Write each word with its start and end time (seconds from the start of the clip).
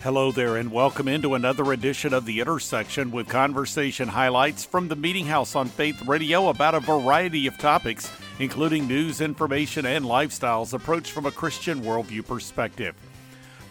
Hello 0.00 0.30
there, 0.30 0.54
and 0.54 0.70
welcome 0.70 1.08
into 1.08 1.34
another 1.34 1.72
edition 1.72 2.14
of 2.14 2.24
The 2.24 2.38
Intersection 2.38 3.10
with 3.10 3.26
conversation 3.26 4.06
highlights 4.06 4.64
from 4.64 4.86
the 4.86 4.94
Meeting 4.94 5.26
House 5.26 5.56
on 5.56 5.66
Faith 5.66 6.06
Radio 6.06 6.50
about 6.50 6.76
a 6.76 6.80
variety 6.80 7.48
of 7.48 7.58
topics, 7.58 8.08
including 8.38 8.86
news, 8.86 9.20
information, 9.20 9.84
and 9.84 10.04
lifestyles 10.04 10.72
approached 10.72 11.10
from 11.10 11.26
a 11.26 11.32
Christian 11.32 11.82
worldview 11.82 12.24
perspective. 12.24 12.94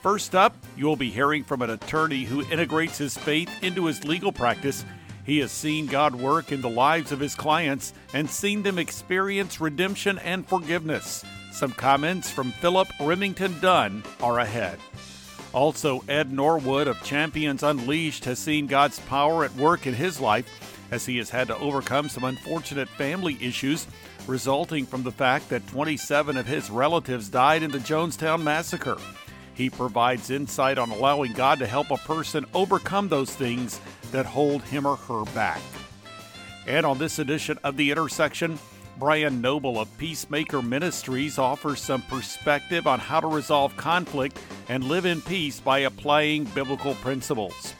First 0.01 0.35
up, 0.35 0.53
you'll 0.75 0.97
be 0.97 1.09
hearing 1.09 1.45
from 1.45 1.61
an 1.61 1.69
attorney 1.69 2.25
who 2.25 2.45
integrates 2.51 2.97
his 2.97 3.17
faith 3.17 3.49
into 3.63 3.85
his 3.85 4.03
legal 4.03 4.33
practice. 4.33 4.83
He 5.25 5.39
has 5.39 5.53
seen 5.53 5.85
God 5.85 6.13
work 6.13 6.51
in 6.51 6.59
the 6.59 6.69
lives 6.69 7.13
of 7.13 7.21
his 7.21 7.35
clients 7.35 7.93
and 8.13 8.29
seen 8.29 8.63
them 8.63 8.77
experience 8.77 9.61
redemption 9.61 10.19
and 10.19 10.45
forgiveness. 10.45 11.23
Some 11.53 11.71
comments 11.71 12.29
from 12.29 12.51
Philip 12.51 12.89
Remington 12.99 13.57
Dunn 13.61 14.03
are 14.21 14.39
ahead. 14.39 14.77
Also, 15.53 16.03
Ed 16.07 16.31
Norwood 16.31 16.87
of 16.87 17.03
Champions 17.03 17.63
Unleashed 17.63 18.25
has 18.25 18.39
seen 18.39 18.67
God's 18.67 18.99
power 18.99 19.43
at 19.43 19.55
work 19.55 19.87
in 19.87 19.93
his 19.93 20.19
life 20.19 20.47
as 20.91 21.05
he 21.05 21.17
has 21.17 21.29
had 21.29 21.47
to 21.47 21.57
overcome 21.57 22.09
some 22.09 22.23
unfortunate 22.23 22.89
family 22.89 23.37
issues 23.41 23.87
resulting 24.27 24.85
from 24.85 25.03
the 25.03 25.11
fact 25.11 25.49
that 25.49 25.65
27 25.67 26.37
of 26.37 26.45
his 26.45 26.69
relatives 26.69 27.29
died 27.29 27.63
in 27.63 27.71
the 27.71 27.79
Jonestown 27.79 28.43
Massacre. 28.43 28.97
He 29.53 29.69
provides 29.69 30.29
insight 30.29 30.77
on 30.77 30.91
allowing 30.91 31.33
God 31.33 31.59
to 31.59 31.65
help 31.65 31.89
a 31.89 31.97
person 31.97 32.45
overcome 32.53 33.07
those 33.07 33.33
things 33.33 33.79
that 34.11 34.25
hold 34.25 34.61
him 34.63 34.85
or 34.85 34.95
her 34.95 35.23
back. 35.33 35.61
And 36.67 36.85
on 36.85 36.97
this 36.97 37.17
edition 37.17 37.57
of 37.63 37.77
The 37.77 37.89
Intersection, 37.89 38.59
Brian 38.99 39.41
Noble 39.41 39.79
of 39.79 39.95
Peacemaker 39.99 40.61
Ministries 40.63 41.37
offers 41.37 41.79
some 41.79 42.01
perspective 42.03 42.87
on 42.87 42.99
how 42.99 43.19
to 43.19 43.27
resolve 43.27 43.77
conflict 43.77 44.39
and 44.69 44.83
live 44.83 45.05
in 45.05 45.21
peace 45.21 45.59
by 45.59 45.79
applying 45.79 46.45
biblical 46.45 46.95
principles. 46.95 47.75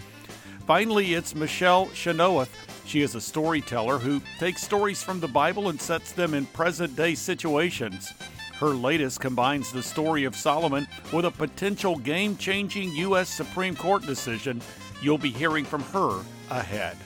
Finally, 0.68 1.16
it's 1.16 1.34
Michelle 1.34 1.88
Chynoweth. 1.88 2.50
She 2.86 3.02
is 3.02 3.16
a 3.16 3.22
storyteller 3.22 3.98
who 3.98 4.22
takes 4.38 4.62
stories 4.62 5.02
from 5.02 5.20
the 5.20 5.28
Bible 5.28 5.70
and 5.70 5.82
sets 5.82 6.12
them 6.12 6.36
in 6.36 6.46
present 6.48 6.96
day 6.96 7.16
situations. 7.16 8.14
Her 8.60 8.70
latest 8.70 9.20
combines 9.20 9.72
the 9.72 9.84
story 9.84 10.24
of 10.24 10.36
Solomon 10.36 10.88
with 11.12 11.26
a 11.26 11.32
potential 11.32 11.96
game 11.98 12.38
changing 12.38 12.96
U.S. 12.96 13.30
Supreme 13.30 13.76
Court 13.76 14.06
decision. 14.06 14.62
You'll 15.02 15.18
be 15.18 15.32
hearing 15.32 15.66
from 15.66 15.82
her 15.84 16.22
ahead. 16.50 16.98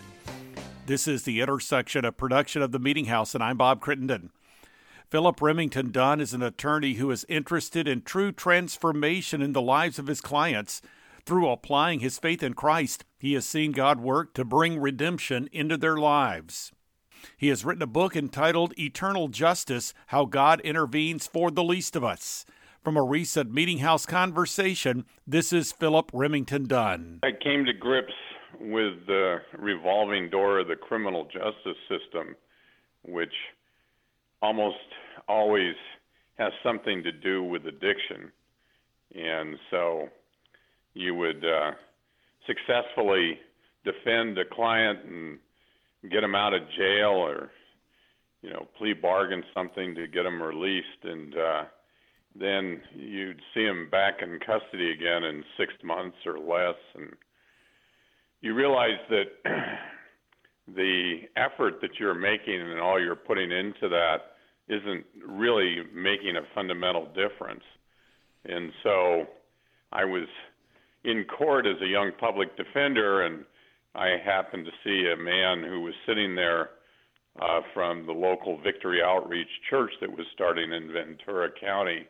This 0.92 1.08
is 1.08 1.24
the 1.24 1.40
intersection 1.40 2.04
of 2.04 2.18
production 2.18 2.62
of 2.62 2.74
the 2.74 2.78
Meeting 2.78 3.06
House, 3.06 3.34
and 3.34 3.42
I'm 3.42 3.56
Bob 3.56 3.80
Crittenden. 3.80 4.30
Philip 5.10 5.42
Remington 5.42 5.90
Dunn 5.90 6.20
is 6.20 6.34
an 6.34 6.44
attorney 6.44 6.96
who 6.96 7.10
is 7.12 7.26
interested 7.30 7.88
in 7.88 8.02
true 8.02 8.34
transformation 8.34 9.42
in 9.42 9.54
the 9.54 9.62
lives 9.62 10.00
of 10.00 10.08
his 10.08 10.20
clients. 10.20 10.82
Through 11.26 11.48
applying 11.48 12.02
his 12.02 12.20
faith 12.20 12.44
in 12.44 12.56
Christ, 12.56 13.06
he 13.18 13.36
has 13.36 13.46
seen 13.46 13.72
God 13.72 14.02
work 14.02 14.34
to 14.34 14.44
bring 14.44 14.82
redemption 14.82 15.48
into 15.54 15.78
their 15.78 15.96
lives. 15.96 16.74
He 17.38 17.48
has 17.48 17.64
written 17.64 17.84
a 17.84 17.88
book 17.88 18.18
entitled 18.18 18.78
Eternal 18.78 19.30
Justice 19.30 19.94
How 20.08 20.26
God 20.26 20.60
Intervenes 20.60 21.26
for 21.26 21.52
the 21.52 21.64
Least 21.64 21.96
of 21.96 22.04
Us. 22.04 22.46
From 22.84 22.98
a 22.98 23.04
recent 23.04 23.54
Meeting 23.54 23.78
House 23.78 24.06
conversation, 24.06 25.06
this 25.26 25.54
is 25.54 25.72
Philip 25.72 26.12
Remington 26.14 26.68
Dunn. 26.68 27.20
I 27.24 27.32
came 27.32 27.64
to 27.64 27.72
grips 27.72 28.12
with 28.60 29.06
the 29.08 29.38
revolving 29.58 30.30
door 30.30 30.60
of 30.60 30.68
the 30.68 30.76
criminal 30.76 31.26
justice 31.26 31.78
system, 31.90 32.36
which 33.04 33.34
almost 34.42 34.78
always 35.28 35.76
has 36.38 36.52
something 36.64 37.04
to 37.04 37.12
do 37.12 37.44
with 37.44 37.66
addiction. 37.66 38.32
And 39.14 39.58
so 39.70 40.10
you 40.94 41.16
would 41.16 41.44
uh, 41.46 41.72
successfully 42.48 43.40
defend 43.84 44.38
a 44.38 44.46
client 44.46 45.00
and 45.06 45.40
get 46.12 46.22
them 46.22 46.36
out 46.36 46.54
of 46.54 46.62
jail 46.78 47.12
or, 47.12 47.52
you 48.42 48.50
know, 48.50 48.68
plea 48.78 48.94
bargain 48.94 49.44
something 49.54 49.96
to 49.96 50.08
get 50.08 50.24
them 50.24 50.42
released. 50.42 51.04
And 51.04 51.36
uh, 51.36 51.64
then 52.36 52.82
you'd 52.96 53.42
see 53.54 53.66
them 53.66 53.90
back 53.90 54.22
in 54.22 54.40
custody 54.40 54.92
again 54.92 55.24
in 55.24 55.44
six 55.58 55.74
months 55.84 56.18
or 56.26 56.40
less. 56.40 56.78
And 56.96 57.14
you 58.42 58.54
realize 58.54 59.00
that 59.10 59.26
the 60.76 61.22
effort 61.36 61.76
that 61.82 62.00
you're 62.00 62.16
making 62.16 62.60
and 62.60 62.80
all 62.80 63.00
you're 63.00 63.16
putting 63.16 63.52
into 63.52 63.88
that 63.90 64.18
isn't 64.68 65.06
really 65.28 65.78
making 65.94 66.38
a 66.38 66.56
fundamental 66.56 67.08
difference. 67.08 67.64
And 68.46 68.72
so 68.84 69.26
I 69.92 70.06
was 70.06 70.28
in 71.04 71.26
court 71.26 71.66
as 71.68 71.82
a 71.82 71.88
young 71.88 72.12
public 72.20 72.56
defender, 72.58 73.24
and 73.26 73.44
I 73.96 74.18
happened 74.24 74.66
to 74.66 74.72
see 74.84 75.12
a 75.12 75.18
man 75.18 75.64
who 75.64 75.82
was 75.82 75.94
sitting 76.08 76.36
there 76.36 76.70
uh, 77.42 77.62
from 77.74 78.06
the 78.06 78.12
local 78.12 78.60
Victory 78.62 79.02
Outreach 79.04 79.48
Church 79.70 79.92
that 80.02 80.10
was 80.10 80.26
starting 80.34 80.72
in 80.72 80.92
Ventura 80.92 81.50
County. 81.60 82.08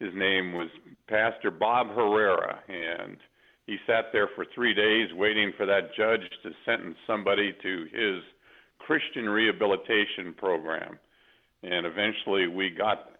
His 0.00 0.10
name 0.14 0.52
was 0.52 0.68
Pastor 1.08 1.50
Bob 1.50 1.88
Herrera, 1.88 2.60
and 2.68 3.16
he 3.66 3.76
sat 3.86 4.06
there 4.12 4.28
for 4.34 4.46
three 4.54 4.74
days 4.74 5.08
waiting 5.14 5.52
for 5.56 5.66
that 5.66 5.94
judge 5.96 6.22
to 6.42 6.50
sentence 6.64 6.96
somebody 7.06 7.52
to 7.62 7.86
his 7.92 8.22
Christian 8.78 9.28
rehabilitation 9.28 10.34
program. 10.36 10.98
And 11.62 11.84
eventually 11.84 12.46
we 12.46 12.70
got 12.70 13.10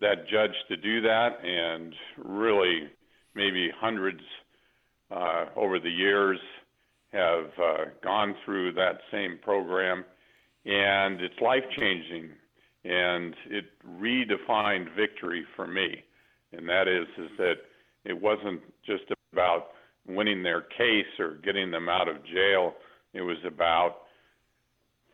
that 0.00 0.28
judge 0.28 0.54
to 0.68 0.76
do 0.76 1.00
that, 1.02 1.44
and 1.44 1.92
really 2.16 2.88
maybe 3.34 3.70
hundreds 3.76 4.20
uh, 5.10 5.46
over 5.56 5.80
the 5.80 5.90
years 5.90 6.38
have 7.12 7.46
uh, 7.60 7.84
gone 8.02 8.34
through 8.44 8.72
that 8.72 9.00
same 9.10 9.38
program, 9.42 10.04
and 10.64 11.20
it's 11.20 11.34
life 11.40 11.64
changing, 11.76 12.30
and 12.84 13.34
it 13.50 13.64
redefined 14.00 14.94
victory 14.96 15.44
for 15.56 15.66
me, 15.66 16.04
and 16.52 16.68
that 16.68 16.86
is 16.86 17.08
is 17.18 17.30
that 17.36 17.54
it 18.04 18.18
wasn't 18.18 18.60
just 18.86 19.02
about 19.32 19.68
winning 20.06 20.42
their 20.42 20.62
case 20.62 21.18
or 21.18 21.36
getting 21.44 21.70
them 21.70 21.88
out 21.88 22.08
of 22.08 22.24
jail. 22.24 22.74
It 23.12 23.22
was 23.22 23.38
about 23.46 23.96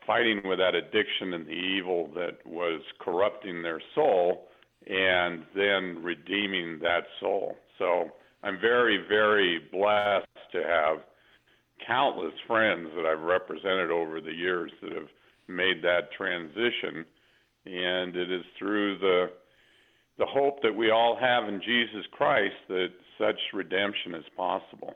fighting 0.06 0.41
with 0.44 0.58
that 0.58 0.74
addiction 0.74 1.34
and 1.34 1.47
the 1.47 1.50
evil 1.50 2.10
that 2.14 2.38
was 2.47 2.80
corrupting 3.00 3.62
their 3.62 3.80
soul 3.94 4.48
and 4.86 5.42
then 5.54 6.02
redeeming 6.02 6.78
that 6.80 7.04
soul. 7.20 7.56
So 7.78 8.10
I'm 8.42 8.60
very, 8.60 9.04
very 9.08 9.60
blessed 9.72 10.26
to 10.52 10.62
have 10.62 10.98
countless 11.86 12.32
friends 12.47 12.88
that 12.97 13.04
I've 13.04 13.20
represented 13.20 13.91
over 13.91 14.20
the 14.20 14.32
years 14.32 14.70
that 14.82 14.92
have 14.92 15.08
made 15.48 15.82
that 15.82 16.12
transition. 16.16 17.04
And 17.66 18.14
it 18.14 18.30
is 18.30 18.44
through 18.58 18.98
the 18.98 19.30
the 20.19 20.27
hope 20.27 20.62
that 20.62 20.75
we 20.75 20.91
all 20.91 21.16
have 21.16 21.49
in 21.49 21.60
Jesus 21.60 22.06
Christ 22.12 22.54
that 22.69 22.88
such 23.19 23.38
redemption 23.53 24.15
is 24.15 24.25
possible. 24.37 24.94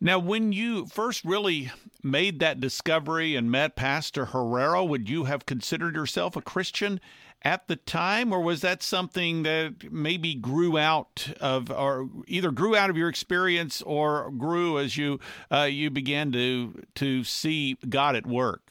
Now, 0.00 0.18
when 0.18 0.52
you 0.52 0.86
first 0.86 1.24
really 1.24 1.70
made 2.02 2.40
that 2.40 2.58
discovery 2.58 3.36
and 3.36 3.50
met 3.50 3.76
Pastor 3.76 4.26
Herrera, 4.26 4.82
would 4.82 5.10
you 5.10 5.24
have 5.24 5.44
considered 5.44 5.94
yourself 5.94 6.36
a 6.36 6.40
Christian 6.40 7.00
at 7.42 7.68
the 7.68 7.76
time, 7.76 8.32
or 8.32 8.40
was 8.40 8.62
that 8.62 8.82
something 8.82 9.42
that 9.42 9.92
maybe 9.92 10.34
grew 10.34 10.78
out 10.78 11.28
of, 11.40 11.70
or 11.70 12.08
either 12.26 12.50
grew 12.50 12.74
out 12.76 12.88
of 12.88 12.96
your 12.96 13.08
experience, 13.08 13.82
or 13.82 14.30
grew 14.30 14.78
as 14.78 14.96
you 14.96 15.20
uh, 15.52 15.62
you 15.62 15.90
began 15.90 16.32
to 16.32 16.82
to 16.94 17.24
see 17.24 17.76
God 17.88 18.16
at 18.16 18.26
work? 18.26 18.62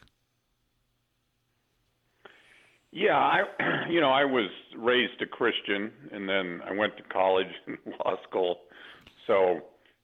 Yeah, 2.91 3.17
I 3.17 3.43
you 3.89 4.01
know 4.01 4.11
I 4.11 4.25
was 4.25 4.49
raised 4.77 5.21
a 5.21 5.25
Christian, 5.25 5.91
and 6.11 6.27
then 6.27 6.61
I 6.67 6.73
went 6.73 6.97
to 6.97 7.03
college 7.03 7.47
and 7.67 7.77
law 8.05 8.15
school, 8.27 8.57
so 9.27 9.59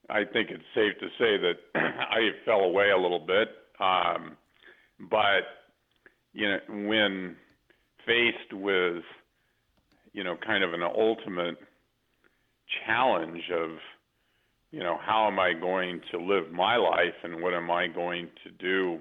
I 0.09 0.23
think 0.23 0.49
it's 0.51 0.63
safe 0.75 0.93
to 0.99 1.07
say 1.17 1.37
that 1.37 1.55
I 1.75 2.29
fell 2.45 2.61
away 2.61 2.91
a 2.91 2.97
little 2.97 3.25
bit. 3.25 3.49
Um, 3.79 4.37
but 5.09 5.43
you 6.33 6.47
know, 6.49 6.87
when 6.87 7.35
faced 8.05 8.53
with 8.53 9.03
you 10.13 10.23
know 10.23 10.37
kind 10.45 10.63
of 10.63 10.73
an 10.73 10.83
ultimate 10.83 11.57
challenge 12.85 13.43
of 13.53 13.71
you 14.71 14.79
know 14.79 14.97
how 15.03 15.27
am 15.27 15.39
I 15.39 15.53
going 15.53 16.01
to 16.11 16.19
live 16.19 16.51
my 16.51 16.75
life 16.75 17.15
and 17.23 17.41
what 17.41 17.53
am 17.53 17.71
I 17.71 17.87
going 17.87 18.29
to 18.43 18.51
do 18.51 18.99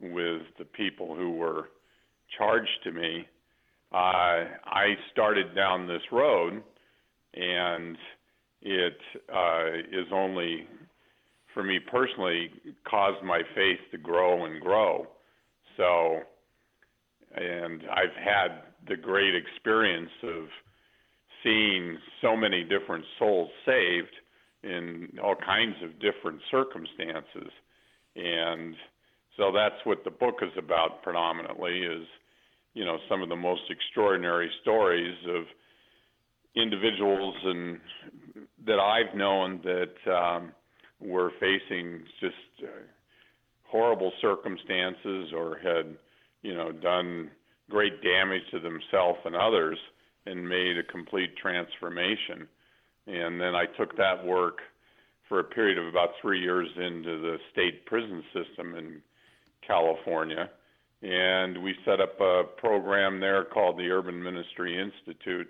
with 0.00 0.42
the 0.58 0.64
people 0.64 1.16
who 1.16 1.32
were 1.32 1.68
charged 2.36 2.82
to 2.84 2.92
me, 2.92 3.26
uh, 3.92 4.44
I 4.64 4.94
started 5.12 5.54
down 5.54 5.86
this 5.86 6.02
road 6.12 6.62
and 7.34 7.96
it 8.60 8.98
uh, 9.32 9.78
is 9.92 10.06
only, 10.12 10.66
for 11.54 11.62
me 11.62 11.78
personally, 11.78 12.50
caused 12.88 13.24
my 13.24 13.42
faith 13.54 13.78
to 13.92 13.98
grow 13.98 14.44
and 14.44 14.60
grow. 14.60 15.06
So, 15.76 16.20
and 17.34 17.82
I've 17.90 18.16
had 18.16 18.62
the 18.88 18.96
great 18.96 19.34
experience 19.34 20.10
of 20.22 20.48
seeing 21.42 21.98
so 22.20 22.36
many 22.36 22.64
different 22.64 23.04
souls 23.18 23.50
saved 23.64 24.14
in 24.62 25.08
all 25.22 25.36
kinds 25.36 25.76
of 25.84 26.00
different 26.00 26.40
circumstances. 26.50 27.52
And 28.16 28.74
so 29.38 29.52
that's 29.52 29.76
what 29.84 30.04
the 30.04 30.10
book 30.10 30.40
is 30.42 30.52
about 30.58 31.02
predominantly 31.02 31.78
is, 31.78 32.06
you 32.74 32.84
know, 32.84 32.98
some 33.08 33.22
of 33.22 33.28
the 33.28 33.36
most 33.36 33.62
extraordinary 33.70 34.50
stories 34.62 35.16
of 35.28 35.44
individuals 36.56 37.36
and 37.44 37.78
that 38.66 38.80
I've 38.80 39.16
known 39.16 39.60
that 39.62 40.12
um, 40.12 40.52
were 41.00 41.30
facing 41.38 42.02
just 42.20 42.34
uh, 42.64 42.66
horrible 43.62 44.12
circumstances 44.20 45.32
or 45.34 45.58
had, 45.62 45.96
you 46.42 46.54
know, 46.54 46.72
done 46.72 47.30
great 47.70 48.02
damage 48.02 48.42
to 48.50 48.58
themselves 48.58 49.20
and 49.24 49.36
others 49.36 49.78
and 50.26 50.48
made 50.48 50.78
a 50.78 50.82
complete 50.82 51.36
transformation. 51.36 52.48
And 53.06 53.40
then 53.40 53.54
I 53.54 53.66
took 53.78 53.96
that 53.96 54.24
work 54.26 54.58
for 55.28 55.38
a 55.38 55.44
period 55.44 55.78
of 55.78 55.86
about 55.86 56.10
three 56.20 56.40
years 56.40 56.68
into 56.76 57.20
the 57.20 57.36
state 57.52 57.86
prison 57.86 58.24
system 58.32 58.74
in 58.74 59.00
California. 59.66 60.50
And 61.02 61.62
we 61.62 61.74
set 61.84 62.00
up 62.00 62.20
a 62.20 62.42
program 62.56 63.20
there 63.20 63.44
called 63.44 63.78
the 63.78 63.88
Urban 63.88 64.20
Ministry 64.22 64.80
Institute, 64.80 65.48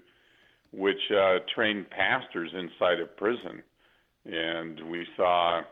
which 0.72 1.10
uh, 1.10 1.38
trained 1.54 1.88
pastors 1.90 2.50
inside 2.52 3.00
of 3.00 3.16
prison. 3.16 3.62
And 4.26 4.90
we 4.90 5.06
saw, 5.16 5.62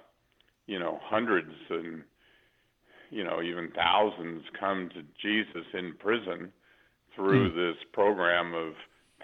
you 0.67 0.79
know, 0.79 0.99
hundreds 1.03 1.53
and, 1.69 2.03
you 3.11 3.23
know, 3.23 3.43
even 3.43 3.71
thousands 3.77 4.43
come 4.59 4.89
to 4.95 5.03
Jesus 5.21 5.67
in 5.75 5.95
prison 5.99 6.51
through 7.15 7.51
mm. 7.51 7.55
this 7.55 7.83
program 7.93 8.55
of 8.55 8.73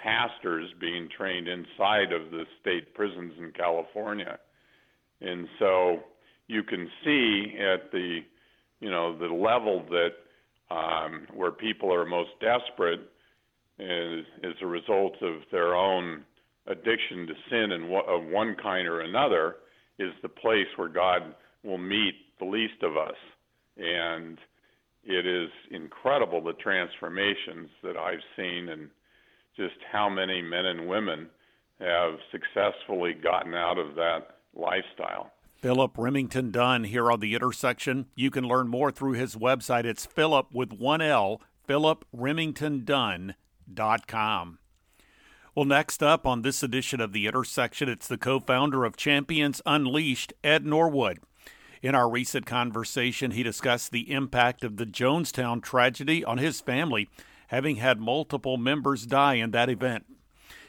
pastors 0.03 0.69
being 0.81 1.09
trained 1.17 1.49
inside 1.49 2.13
of 2.13 2.31
the 2.31 2.45
state 2.61 2.93
prisons 2.95 3.33
in 3.39 3.53
California. 3.53 4.39
And 5.21 5.47
so 5.59 6.01
you 6.49 6.63
can 6.63 6.89
see 7.05 7.55
at 7.59 7.91
the, 7.93 8.21
you 8.83 8.91
know, 8.91 9.17
the 9.17 9.33
level 9.33 9.85
that 9.91 10.75
um, 10.75 11.27
where 11.33 11.53
people 11.53 11.95
are 11.95 12.05
most 12.05 12.31
desperate 12.41 13.01
is, 13.79 14.25
as 14.43 14.55
a 14.61 14.67
result 14.67 15.15
of 15.23 15.37
their 15.53 15.75
own 15.77 16.25
addiction 16.67 17.27
to 17.29 17.35
sin 17.49 17.73
in 17.73 17.89
one, 17.89 18.05
of 18.09 18.25
one 18.25 18.57
kind 18.61 18.89
or 18.89 19.01
another 19.01 19.57
is 20.01 20.11
the 20.23 20.29
place 20.29 20.67
where 20.77 20.89
God 20.89 21.23
will 21.63 21.79
meet 21.79 22.15
the 22.41 22.45
least 22.45 22.83
of 22.83 22.97
us. 22.97 23.15
And 23.77 24.37
it 25.05 25.27
is 25.27 25.49
incredible 25.71 26.43
the 26.43 26.55
transformations 26.55 27.69
that 27.85 27.97
I've 27.97 28.23
seen 28.37 28.69
and 28.69 28.89
just 29.57 29.77
how 29.93 30.09
many 30.09 30.43
men 30.43 30.67
and 30.67 30.89
women 30.89 31.29
have 31.79 32.15
successfully 32.33 33.15
gotten 33.15 33.55
out 33.55 33.79
of 33.79 33.95
that 33.95 34.39
lifestyle. 34.55 35.31
Philip 35.63 35.97
Remington 35.97 36.51
Dunn 36.51 36.85
here 36.85 37.11
on 37.11 37.21
the 37.21 37.35
intersection. 37.37 38.07
You 38.17 38.31
can 38.33 38.43
learn 38.43 38.67
more 38.67 38.91
through 38.91 39.13
his 39.13 39.37
website. 39.37 39.85
It's 39.85 40.05
Philip 40.05 40.49
with 40.53 40.73
one 40.73 41.01
L, 41.01 41.41
PhilipRemingtonDunn.com. 41.69 44.59
Well, 45.55 45.65
next 45.65 46.03
up 46.03 46.27
on 46.27 46.43
this 46.43 46.65
edition 46.65 47.01
of 47.01 47.13
The 47.13 47.29
Intersection, 47.29 47.89
it's 47.89 48.09
the 48.09 48.19
co 48.19 48.41
founder 48.41 48.85
of 48.85 48.97
Champions 48.97 49.63
Unleashed, 49.65 50.33
Ed 50.43 50.67
Norwood. 50.67 51.21
In 51.81 51.95
our 51.95 52.11
recent 52.11 52.45
conversation, 52.45 53.31
he 53.31 53.45
discussed 53.45 53.93
the 53.93 54.11
impact 54.11 54.65
of 54.65 54.79
the 54.79 54.87
Jonestown 54.87 55.63
tragedy 55.63 56.25
on 56.25 56.39
his 56.39 56.61
family, 56.61 57.09
having 57.49 57.77
had 57.77 58.01
multiple 58.01 58.57
members 58.57 59.07
die 59.07 59.35
in 59.35 59.53
that 59.53 59.71
event. 59.71 60.07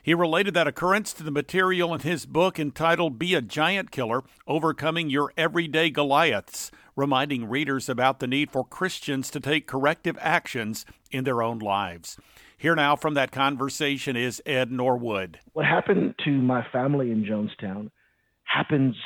He 0.04 0.14
related 0.14 0.54
that 0.56 0.68
occurrence 0.68 1.14
to 1.14 1.24
the 1.24 1.32
material 1.32 1.94
in 1.94 2.02
his 2.02 2.26
book 2.26 2.60
entitled 2.60 3.18
Be 3.18 3.36
a 3.36 3.42
Giant 3.42 3.90
Killer 3.90 4.24
Overcoming 4.46 5.10
Your 5.10 5.32
Everyday 5.38 5.90
Goliaths, 5.90 6.72
reminding 6.94 7.48
readers 7.48 7.88
about 7.88 8.20
the 8.20 8.28
need 8.28 8.52
for 8.52 8.66
Christians 8.66 9.32
to 9.32 9.40
take 9.40 9.66
corrective 9.66 10.18
actions 10.20 10.86
in 11.10 11.24
their 11.24 11.42
own 11.42 11.60
lives. 11.60 12.18
Here 12.58 12.76
now 12.76 12.98
from 12.98 13.14
that 13.14 13.32
conversation 13.32 14.18
is 14.18 14.42
Ed 14.46 14.74
Norwood. 14.74 15.40
What 15.54 15.66
happened 15.66 16.16
to 16.26 16.32
my 16.32 16.68
family 16.74 17.10
in 17.10 17.24
Jonestown 17.24 17.90
happens 18.44 18.98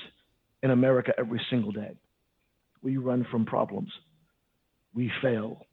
in 0.64 0.72
America 0.72 1.14
every 1.20 1.46
single 1.52 1.72
day. 1.72 1.92
We 2.82 2.98
run 2.98 3.24
from 3.30 3.46
problems. 3.46 3.92
We 4.96 5.12
fail. 5.22 5.68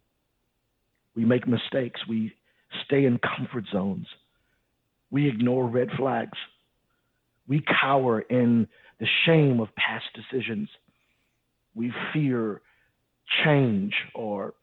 We 1.16 1.24
make 1.24 1.48
mistakes. 1.48 2.02
We 2.06 2.34
stay 2.84 3.06
in 3.06 3.18
comfort 3.18 3.64
zones. 3.72 4.06
We 5.14 5.28
ignore 5.28 5.66
red 5.66 5.88
flags. 5.96 6.36
We 7.46 7.62
cower 7.80 8.20
in 8.20 8.68
the 9.00 9.06
shame 9.24 9.60
of 9.60 9.68
past 9.76 10.04
decisions. 10.14 10.68
We 11.74 11.92
fear 12.12 12.60
change 13.44 13.94
or 14.14 14.54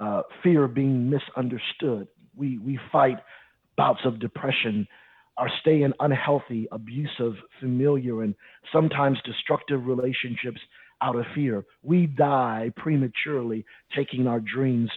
uh, 0.00 0.22
fear 0.42 0.66
being 0.68 1.08
misunderstood 1.08 2.08
we, 2.36 2.58
we 2.58 2.78
fight 2.90 3.18
bouts 3.76 4.00
of 4.04 4.20
depression, 4.20 4.86
or 5.36 5.50
stay 5.60 5.82
in 5.82 5.92
unhealthy, 6.00 6.68
abusive, 6.70 7.34
familiar, 7.60 8.22
and 8.22 8.34
sometimes 8.72 9.18
destructive 9.24 9.86
relationships 9.86 10.60
out 11.02 11.16
of 11.16 11.24
fear. 11.34 11.64
We 11.82 12.06
die 12.06 12.70
prematurely, 12.76 13.64
taking 13.96 14.26
our 14.26 14.40
dreams 14.40 14.90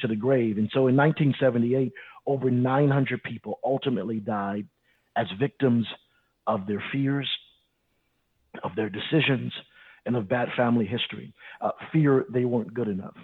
to 0.00 0.08
the 0.08 0.16
grave. 0.16 0.56
And 0.56 0.70
so 0.72 0.86
in 0.88 0.96
1978, 0.96 1.92
over 2.26 2.50
900 2.50 3.22
people 3.22 3.58
ultimately 3.64 4.20
died 4.20 4.66
as 5.16 5.26
victims 5.38 5.86
of 6.46 6.66
their 6.66 6.82
fears, 6.92 7.28
of 8.62 8.72
their 8.76 8.90
decisions, 8.90 9.52
and 10.06 10.16
of 10.16 10.28
bad 10.28 10.48
family 10.56 10.86
history. 10.86 11.32
Uh, 11.60 11.70
fear 11.92 12.26
they 12.32 12.44
weren't 12.44 12.74
good 12.74 12.88
enough 12.88 13.16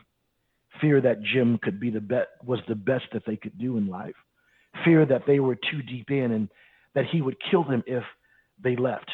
fear 0.81 1.01
that 1.01 1.23
Jim 1.23 1.59
could 1.63 1.81
be 1.81 1.91
the 1.91 2.01
bet 2.01 2.29
was 2.45 2.61
the 2.69 2.75
best 2.75 3.05
that 3.13 3.25
they 3.27 3.37
could 3.37 3.59
do 3.59 3.77
in 3.77 3.89
life, 3.89 4.15
fear 4.85 5.05
that 5.07 5.23
they 5.27 5.41
were 5.41 5.57
too 5.57 5.83
deep 5.83 6.11
in 6.11 6.33
and 6.33 6.49
that 6.95 7.07
he 7.11 7.21
would 7.21 7.37
kill 7.51 7.65
them 7.65 7.83
if 7.87 8.03
they 8.63 8.77
left. 8.77 9.11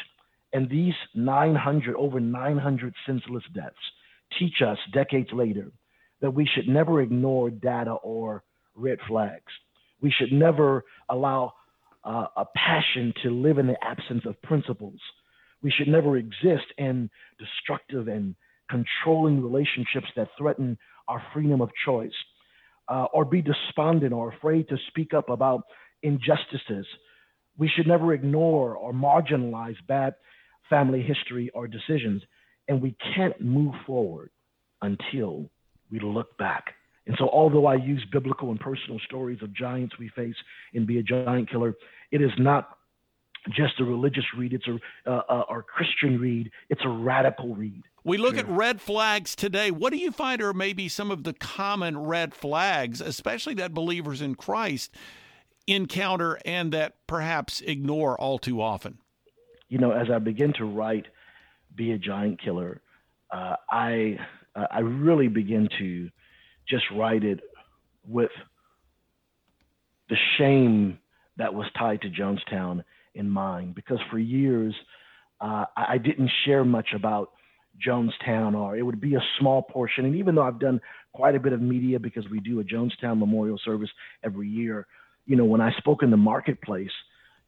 And 0.53 0.69
these 0.69 0.93
900, 1.13 1.95
over 1.95 2.19
900 2.19 2.93
senseless 3.05 3.43
deaths 3.53 3.75
teach 4.39 4.61
us 4.65 4.77
decades 4.93 5.29
later 5.33 5.71
that 6.21 6.31
we 6.31 6.47
should 6.53 6.67
never 6.67 7.01
ignore 7.01 7.49
data 7.49 7.91
or 7.91 8.43
red 8.75 8.99
flags. 9.07 9.51
We 10.01 10.11
should 10.11 10.31
never 10.31 10.83
allow 11.09 11.53
uh, 12.03 12.27
a 12.37 12.45
passion 12.55 13.13
to 13.23 13.29
live 13.29 13.57
in 13.57 13.67
the 13.67 13.83
absence 13.83 14.23
of 14.25 14.41
principles. 14.43 14.99
We 15.63 15.71
should 15.71 15.87
never 15.87 16.17
exist 16.17 16.65
in 16.77 17.09
destructive 17.39 18.07
and 18.07 18.35
controlling 18.69 19.41
relationships 19.41 20.07
that 20.15 20.27
threaten 20.37 20.77
our 21.07 21.21
freedom 21.33 21.61
of 21.61 21.69
choice, 21.85 22.13
uh, 22.87 23.05
or 23.13 23.25
be 23.25 23.41
despondent 23.41 24.13
or 24.13 24.31
afraid 24.31 24.67
to 24.69 24.77
speak 24.89 25.13
up 25.13 25.29
about 25.29 25.63
injustices. 26.03 26.85
We 27.57 27.69
should 27.69 27.87
never 27.87 28.13
ignore 28.13 28.75
or 28.75 28.93
marginalize 28.93 29.75
bad 29.87 30.15
family 30.69 31.01
history 31.01 31.49
or 31.53 31.67
decisions, 31.67 32.21
and 32.67 32.81
we 32.81 32.95
can't 33.15 33.39
move 33.39 33.73
forward 33.85 34.29
until 34.81 35.49
we 35.91 35.99
look 35.99 36.37
back. 36.37 36.73
And 37.07 37.15
so, 37.19 37.29
although 37.29 37.67
I 37.67 37.75
use 37.75 38.03
biblical 38.11 38.49
and 38.49 38.59
personal 38.59 38.99
stories 39.05 39.39
of 39.41 39.53
giants 39.53 39.97
we 39.99 40.09
face 40.09 40.35
and 40.73 40.87
Be 40.87 40.99
a 40.99 41.03
Giant 41.03 41.49
Killer, 41.49 41.75
it 42.11 42.21
is 42.21 42.31
not 42.39 42.77
just 43.55 43.79
a 43.79 43.83
religious 43.83 44.25
read, 44.37 44.53
it's 44.53 44.67
a 44.67 44.79
uh, 45.09 45.21
uh, 45.29 45.43
or 45.49 45.61
Christian 45.61 46.19
read, 46.19 46.49
it's 46.69 46.81
a 46.83 46.89
radical 46.89 47.55
read. 47.55 47.83
We 48.03 48.17
look 48.17 48.37
at 48.37 48.47
red 48.47 48.81
flags 48.81 49.35
today. 49.35 49.71
What 49.71 49.91
do 49.91 49.97
you 49.97 50.11
find 50.11 50.41
are 50.41 50.53
maybe 50.53 50.87
some 50.87 51.09
of 51.09 51.23
the 51.23 51.33
common 51.33 51.97
red 51.97 52.35
flags, 52.35 53.01
especially 53.01 53.55
that 53.55 53.73
believers 53.73 54.21
in 54.21 54.35
Christ 54.35 54.93
encounter 55.65 56.39
and 56.45 56.71
that 56.71 56.95
perhaps 57.07 57.61
ignore 57.61 58.19
all 58.19 58.37
too 58.37 58.61
often? 58.61 58.99
You 59.69 59.79
know, 59.79 59.91
as 59.91 60.07
I 60.11 60.19
begin 60.19 60.53
to 60.53 60.65
write 60.65 61.05
Be 61.75 61.91
a 61.91 61.97
Giant 61.97 62.39
Killer, 62.41 62.81
uh, 63.31 63.55
I 63.71 64.19
uh, 64.55 64.67
I 64.69 64.79
really 64.79 65.27
begin 65.27 65.67
to 65.79 66.09
just 66.67 66.83
write 66.95 67.23
it 67.23 67.39
with 68.07 68.31
the 70.09 70.17
shame 70.37 70.99
that 71.37 71.53
was 71.53 71.65
tied 71.77 72.01
to 72.01 72.09
Jonestown 72.09 72.83
in 73.13 73.29
mind, 73.29 73.75
because 73.75 73.99
for 74.09 74.19
years 74.19 74.73
uh, 75.41 75.65
I 75.75 75.97
didn't 75.97 76.31
share 76.45 76.63
much 76.63 76.89
about 76.95 77.31
Jonestown, 77.85 78.55
or 78.55 78.77
it 78.77 78.83
would 78.83 79.01
be 79.01 79.15
a 79.15 79.23
small 79.39 79.61
portion. 79.61 80.05
And 80.05 80.15
even 80.15 80.35
though 80.35 80.43
I've 80.43 80.59
done 80.59 80.79
quite 81.13 81.35
a 81.35 81.39
bit 81.39 81.53
of 81.53 81.61
media 81.61 81.99
because 81.99 82.25
we 82.29 82.39
do 82.39 82.59
a 82.59 82.63
Jonestown 82.63 83.19
memorial 83.19 83.59
service 83.63 83.89
every 84.23 84.47
year, 84.47 84.87
you 85.25 85.35
know, 85.35 85.45
when 85.45 85.61
I 85.61 85.71
spoke 85.77 86.03
in 86.03 86.11
the 86.11 86.17
marketplace, 86.17 86.91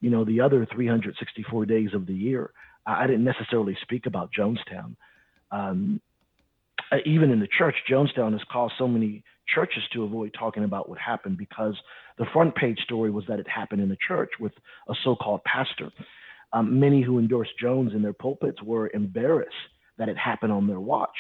you 0.02 0.10
know, 0.10 0.26
the 0.26 0.42
other 0.42 0.68
364 0.74 1.66
days 1.66 1.90
of 1.94 2.06
the 2.06 2.14
year, 2.14 2.52
I 2.86 3.08
didn't 3.08 3.24
necessarily 3.24 3.78
speak 3.82 4.06
about 4.06 4.32
Jonestown. 4.38 4.96
Um, 5.52 6.02
even 7.06 7.32
in 7.32 7.40
the 7.40 7.48
church, 7.58 7.76
Jonestown 7.90 8.32
has 8.34 8.42
caused 8.52 8.74
so 8.78 8.88
many 8.88 9.24
churches 9.54 9.84
to 9.94 10.04
avoid 10.04 10.36
talking 10.38 10.64
about 10.64 10.90
what 10.90 11.00
happened 11.00 11.38
because 11.38 11.76
the 12.18 12.26
front 12.34 12.56
page 12.56 12.80
story 12.80 13.10
was 13.10 13.26
that 13.28 13.40
it 13.40 13.48
happened 13.48 13.82
in 13.82 13.90
the 13.90 13.98
church 14.08 14.32
with 14.40 14.54
a 14.90 14.94
so 15.04 15.16
called 15.16 15.42
pastor. 15.44 15.90
Um, 16.54 16.80
many 16.80 17.02
who 17.02 17.20
endorsed 17.20 17.52
Jones 17.60 17.94
in 17.94 18.02
their 18.02 18.14
pulpits 18.14 18.62
were 18.64 18.90
embarrassed 18.94 19.52
that 19.98 20.10
it 20.10 20.18
happened 20.18 20.52
on 20.52 20.68
their 20.68 20.80
watch. 20.80 21.16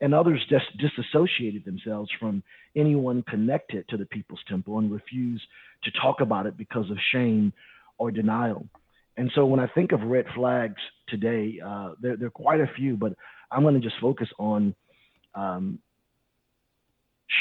And 0.00 0.14
others 0.14 0.44
just 0.48 0.64
disassociated 0.78 1.64
themselves 1.64 2.10
from 2.18 2.42
anyone 2.74 3.22
connected 3.28 3.86
to 3.88 3.98
the 3.98 4.06
People's 4.06 4.40
Temple 4.48 4.78
and 4.78 4.90
refused 4.90 5.44
to 5.84 5.90
talk 6.00 6.20
about 6.20 6.46
it 6.46 6.56
because 6.56 6.90
of 6.90 6.96
shame 7.12 7.52
or 7.98 8.10
denial. 8.10 8.66
And 9.16 9.30
so 9.34 9.44
when 9.44 9.60
I 9.60 9.66
think 9.66 9.92
of 9.92 10.00
red 10.00 10.24
flags 10.34 10.80
today, 11.08 11.60
uh, 11.64 11.92
there, 12.00 12.16
there, 12.16 12.28
are 12.28 12.30
quite 12.30 12.60
a 12.60 12.70
few, 12.74 12.96
but 12.96 13.12
I'm 13.52 13.62
going 13.62 13.74
to 13.74 13.80
just 13.80 14.00
focus 14.00 14.28
on 14.38 14.74
um, 15.34 15.78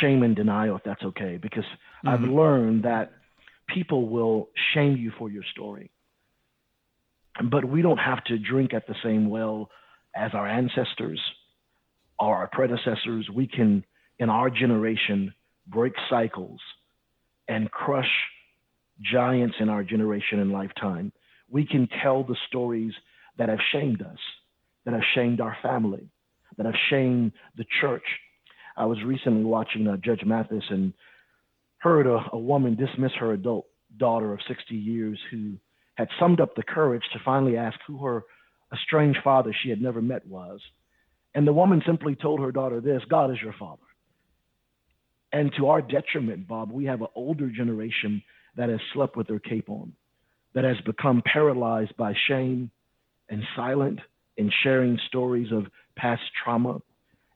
shame 0.01 0.23
and 0.23 0.35
denial, 0.35 0.75
if 0.75 0.83
that's 0.83 1.03
okay, 1.03 1.37
because 1.41 1.63
mm-hmm. 2.05 2.09
I've 2.09 2.21
learned 2.21 2.83
that 2.83 3.11
people 3.67 4.07
will 4.07 4.49
shame 4.73 4.97
you 4.97 5.11
for 5.17 5.29
your 5.29 5.43
story. 5.51 5.91
But 7.49 7.65
we 7.65 7.81
don't 7.81 7.97
have 7.97 8.23
to 8.25 8.37
drink 8.37 8.73
at 8.73 8.87
the 8.87 8.95
same 9.03 9.29
well 9.29 9.69
as 10.15 10.31
our 10.33 10.47
ancestors 10.47 11.21
or 12.19 12.35
our 12.35 12.49
predecessors. 12.51 13.29
We 13.33 13.47
can, 13.47 13.85
in 14.17 14.29
our 14.29 14.49
generation, 14.49 15.33
break 15.67 15.93
cycles 16.09 16.59
and 17.47 17.71
crush 17.71 18.09
giants 19.01 19.55
in 19.59 19.69
our 19.69 19.83
generation 19.83 20.39
and 20.39 20.51
lifetime. 20.51 21.13
We 21.49 21.65
can 21.65 21.87
tell 22.03 22.23
the 22.23 22.35
stories 22.47 22.93
that 23.37 23.49
have 23.49 23.59
shamed 23.71 24.01
us, 24.01 24.19
that 24.85 24.93
have 24.93 25.03
shamed 25.15 25.39
our 25.39 25.55
family, 25.63 26.09
that 26.59 26.65
have 26.65 26.75
shamed 26.89 27.31
the 27.57 27.65
church. 27.79 28.03
I 28.75 28.85
was 28.85 28.97
recently 29.05 29.45
watching 29.45 29.87
uh, 29.87 29.95
Judge 29.95 30.23
Mathis 30.25 30.65
and 30.69 30.93
heard 31.77 32.05
a, 32.05 32.19
a 32.33 32.37
woman 32.37 32.75
dismiss 32.75 33.13
her 33.17 33.31
adult 33.31 33.65
daughter 33.97 34.33
of 34.33 34.41
60 34.45 34.75
years 34.75 35.17
who 35.31 35.53
had 35.95 36.09
summed 36.19 36.41
up 36.41 36.55
the 36.55 36.63
courage 36.63 37.03
to 37.13 37.19
finally 37.23 37.55
ask 37.55 37.79
who 37.87 38.03
her 38.03 38.25
estranged 38.73 39.19
father 39.23 39.55
she 39.63 39.69
had 39.69 39.81
never 39.81 40.01
met 40.01 40.27
was. 40.27 40.59
And 41.33 41.47
the 41.47 41.53
woman 41.53 41.81
simply 41.85 42.15
told 42.15 42.41
her 42.41 42.51
daughter 42.51 42.81
this 42.81 43.03
God 43.09 43.31
is 43.31 43.37
your 43.41 43.55
father. 43.57 43.81
And 45.31 45.53
to 45.57 45.67
our 45.67 45.81
detriment, 45.81 46.45
Bob, 46.45 46.71
we 46.71 46.85
have 46.85 47.01
an 47.01 47.07
older 47.15 47.49
generation 47.49 48.21
that 48.57 48.67
has 48.67 48.79
slept 48.93 49.15
with 49.15 49.27
their 49.27 49.39
cape 49.39 49.69
on, 49.69 49.93
that 50.53 50.65
has 50.65 50.77
become 50.85 51.23
paralyzed 51.25 51.95
by 51.95 52.13
shame 52.27 52.69
and 53.29 53.43
silent 53.55 53.99
in 54.35 54.51
sharing 54.63 54.97
stories 55.07 55.51
of 55.53 55.67
past 55.99 56.21
trauma. 56.43 56.81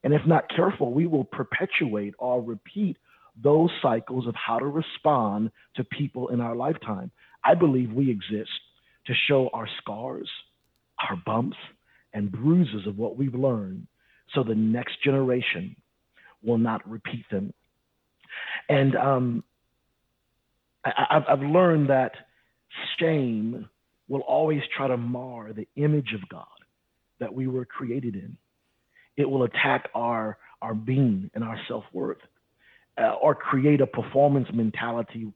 And 0.02 0.12
if 0.12 0.22
not 0.26 0.48
careful, 0.54 0.92
we 0.92 1.06
will 1.06 1.24
perpetuate 1.24 2.14
or 2.18 2.42
repeat 2.42 2.96
those 3.42 3.70
cycles 3.82 4.26
of 4.26 4.34
how 4.34 4.58
to 4.58 4.66
respond 4.66 5.50
to 5.76 5.84
people 5.84 6.28
in 6.28 6.40
our 6.40 6.54
lifetime. 6.54 7.10
I 7.44 7.54
believe 7.54 7.92
we 7.92 8.10
exist 8.10 8.50
to 9.06 9.14
show 9.28 9.50
our 9.52 9.68
scars, 9.80 10.30
our 11.08 11.16
bumps, 11.26 11.56
and 12.12 12.30
bruises 12.30 12.86
of 12.86 12.96
what 12.96 13.16
we've 13.16 13.34
learned 13.34 13.86
so 14.34 14.42
the 14.42 14.54
next 14.54 15.02
generation 15.02 15.76
will 16.42 16.58
not 16.58 16.88
repeat 16.88 17.24
them. 17.30 17.52
And 18.68 18.96
um, 18.96 19.44
I, 20.84 21.22
have 21.28 21.40
learned 21.40 21.90
that 21.90 22.12
shame 22.98 23.68
will 24.08 24.20
always 24.20 24.60
try 24.76 24.88
to 24.88 24.96
mar 24.96 25.52
the 25.52 25.68
image 25.76 26.12
of 26.14 26.28
God 26.28 26.46
that 27.20 27.32
we 27.32 27.46
were 27.46 27.64
created 27.64 28.14
in. 28.14 28.36
It 29.16 29.28
will 29.28 29.44
attack 29.44 29.88
our, 29.94 30.38
our 30.62 30.74
being 30.74 31.30
and 31.34 31.44
our 31.44 31.58
self 31.68 31.84
worth 31.92 32.18
uh, 32.98 33.14
or 33.20 33.34
create 33.34 33.80
a 33.80 33.86
performance 33.86 34.48
mentality 34.52 35.32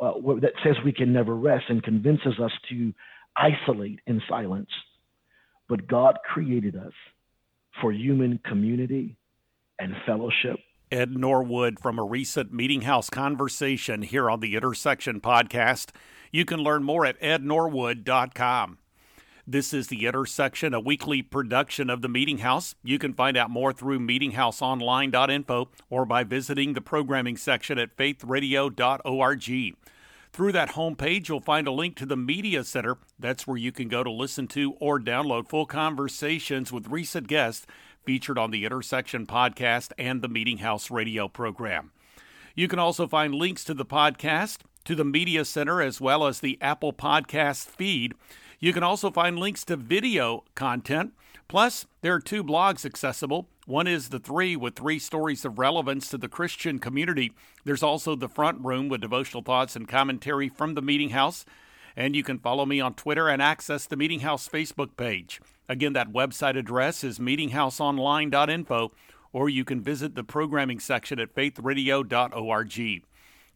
uh, 0.00 0.12
that 0.40 0.52
says 0.64 0.76
we 0.84 0.92
can 0.92 1.12
never 1.12 1.34
rest 1.34 1.64
and 1.68 1.82
convinces 1.82 2.38
us 2.42 2.52
to 2.70 2.92
isolate 3.36 4.00
in 4.06 4.22
silence. 4.28 4.70
But 5.68 5.86
God 5.86 6.18
created 6.24 6.76
us 6.76 6.92
for 7.80 7.92
human 7.92 8.40
community 8.44 9.16
and 9.78 9.94
fellowship. 10.06 10.58
Ed 10.90 11.16
Norwood 11.16 11.78
from 11.78 11.98
a 11.98 12.04
recent 12.04 12.52
Meeting 12.52 12.82
House 12.82 13.08
conversation 13.08 14.02
here 14.02 14.28
on 14.28 14.40
the 14.40 14.56
Intersection 14.56 15.20
podcast. 15.20 15.90
You 16.32 16.44
can 16.44 16.60
learn 16.60 16.82
more 16.82 17.06
at 17.06 17.20
ednorwood.com. 17.20 18.78
This 19.50 19.74
is 19.74 19.88
The 19.88 20.06
Intersection, 20.06 20.74
a 20.74 20.78
weekly 20.78 21.22
production 21.22 21.90
of 21.90 22.02
the 22.02 22.08
Meeting 22.08 22.38
House. 22.38 22.76
You 22.84 23.00
can 23.00 23.12
find 23.12 23.36
out 23.36 23.50
more 23.50 23.72
through 23.72 23.98
meetinghouseonline.info 23.98 25.68
or 25.90 26.06
by 26.06 26.22
visiting 26.22 26.74
the 26.74 26.80
programming 26.80 27.36
section 27.36 27.76
at 27.76 27.96
faithradio.org. 27.96 29.76
Through 30.32 30.52
that 30.52 30.70
homepage, 30.74 31.28
you'll 31.28 31.40
find 31.40 31.66
a 31.66 31.72
link 31.72 31.96
to 31.96 32.06
the 32.06 32.16
Media 32.16 32.62
Center. 32.62 32.98
That's 33.18 33.44
where 33.44 33.56
you 33.56 33.72
can 33.72 33.88
go 33.88 34.04
to 34.04 34.10
listen 34.12 34.46
to 34.48 34.74
or 34.74 35.00
download 35.00 35.48
full 35.48 35.66
conversations 35.66 36.70
with 36.70 36.86
recent 36.86 37.26
guests 37.26 37.66
featured 38.04 38.38
on 38.38 38.52
the 38.52 38.64
Intersection 38.64 39.26
podcast 39.26 39.90
and 39.98 40.22
the 40.22 40.28
Meeting 40.28 40.58
House 40.58 40.92
radio 40.92 41.26
program. 41.26 41.90
You 42.54 42.68
can 42.68 42.78
also 42.78 43.08
find 43.08 43.34
links 43.34 43.64
to 43.64 43.74
the 43.74 43.84
podcast, 43.84 44.58
to 44.84 44.94
the 44.94 45.04
Media 45.04 45.44
Center, 45.44 45.82
as 45.82 46.00
well 46.00 46.24
as 46.24 46.38
the 46.38 46.56
Apple 46.60 46.92
Podcast 46.92 47.66
feed. 47.66 48.14
You 48.60 48.74
can 48.74 48.82
also 48.82 49.10
find 49.10 49.38
links 49.38 49.64
to 49.64 49.76
video 49.76 50.44
content. 50.54 51.14
Plus, 51.48 51.86
there 52.02 52.14
are 52.14 52.20
two 52.20 52.44
blogs 52.44 52.84
accessible. 52.84 53.48
One 53.66 53.86
is 53.86 54.10
the 54.10 54.18
three 54.18 54.54
with 54.54 54.76
three 54.76 54.98
stories 54.98 55.46
of 55.46 55.58
relevance 55.58 56.10
to 56.10 56.18
the 56.18 56.28
Christian 56.28 56.78
community. 56.78 57.32
There's 57.64 57.82
also 57.82 58.14
the 58.14 58.28
front 58.28 58.62
room 58.62 58.88
with 58.88 59.00
devotional 59.00 59.42
thoughts 59.42 59.76
and 59.76 59.88
commentary 59.88 60.50
from 60.50 60.74
the 60.74 60.82
Meeting 60.82 61.10
House. 61.10 61.46
And 61.96 62.14
you 62.14 62.22
can 62.22 62.38
follow 62.38 62.66
me 62.66 62.80
on 62.80 62.94
Twitter 62.94 63.28
and 63.28 63.40
access 63.40 63.86
the 63.86 63.96
Meeting 63.96 64.20
House 64.20 64.48
Facebook 64.48 64.96
page. 64.96 65.40
Again, 65.68 65.94
that 65.94 66.12
website 66.12 66.56
address 66.56 67.02
is 67.02 67.18
meetinghouseonline.info, 67.18 68.92
or 69.32 69.48
you 69.48 69.64
can 69.64 69.80
visit 69.80 70.14
the 70.14 70.24
programming 70.24 70.80
section 70.80 71.18
at 71.18 71.34
faithradio.org. 71.34 73.04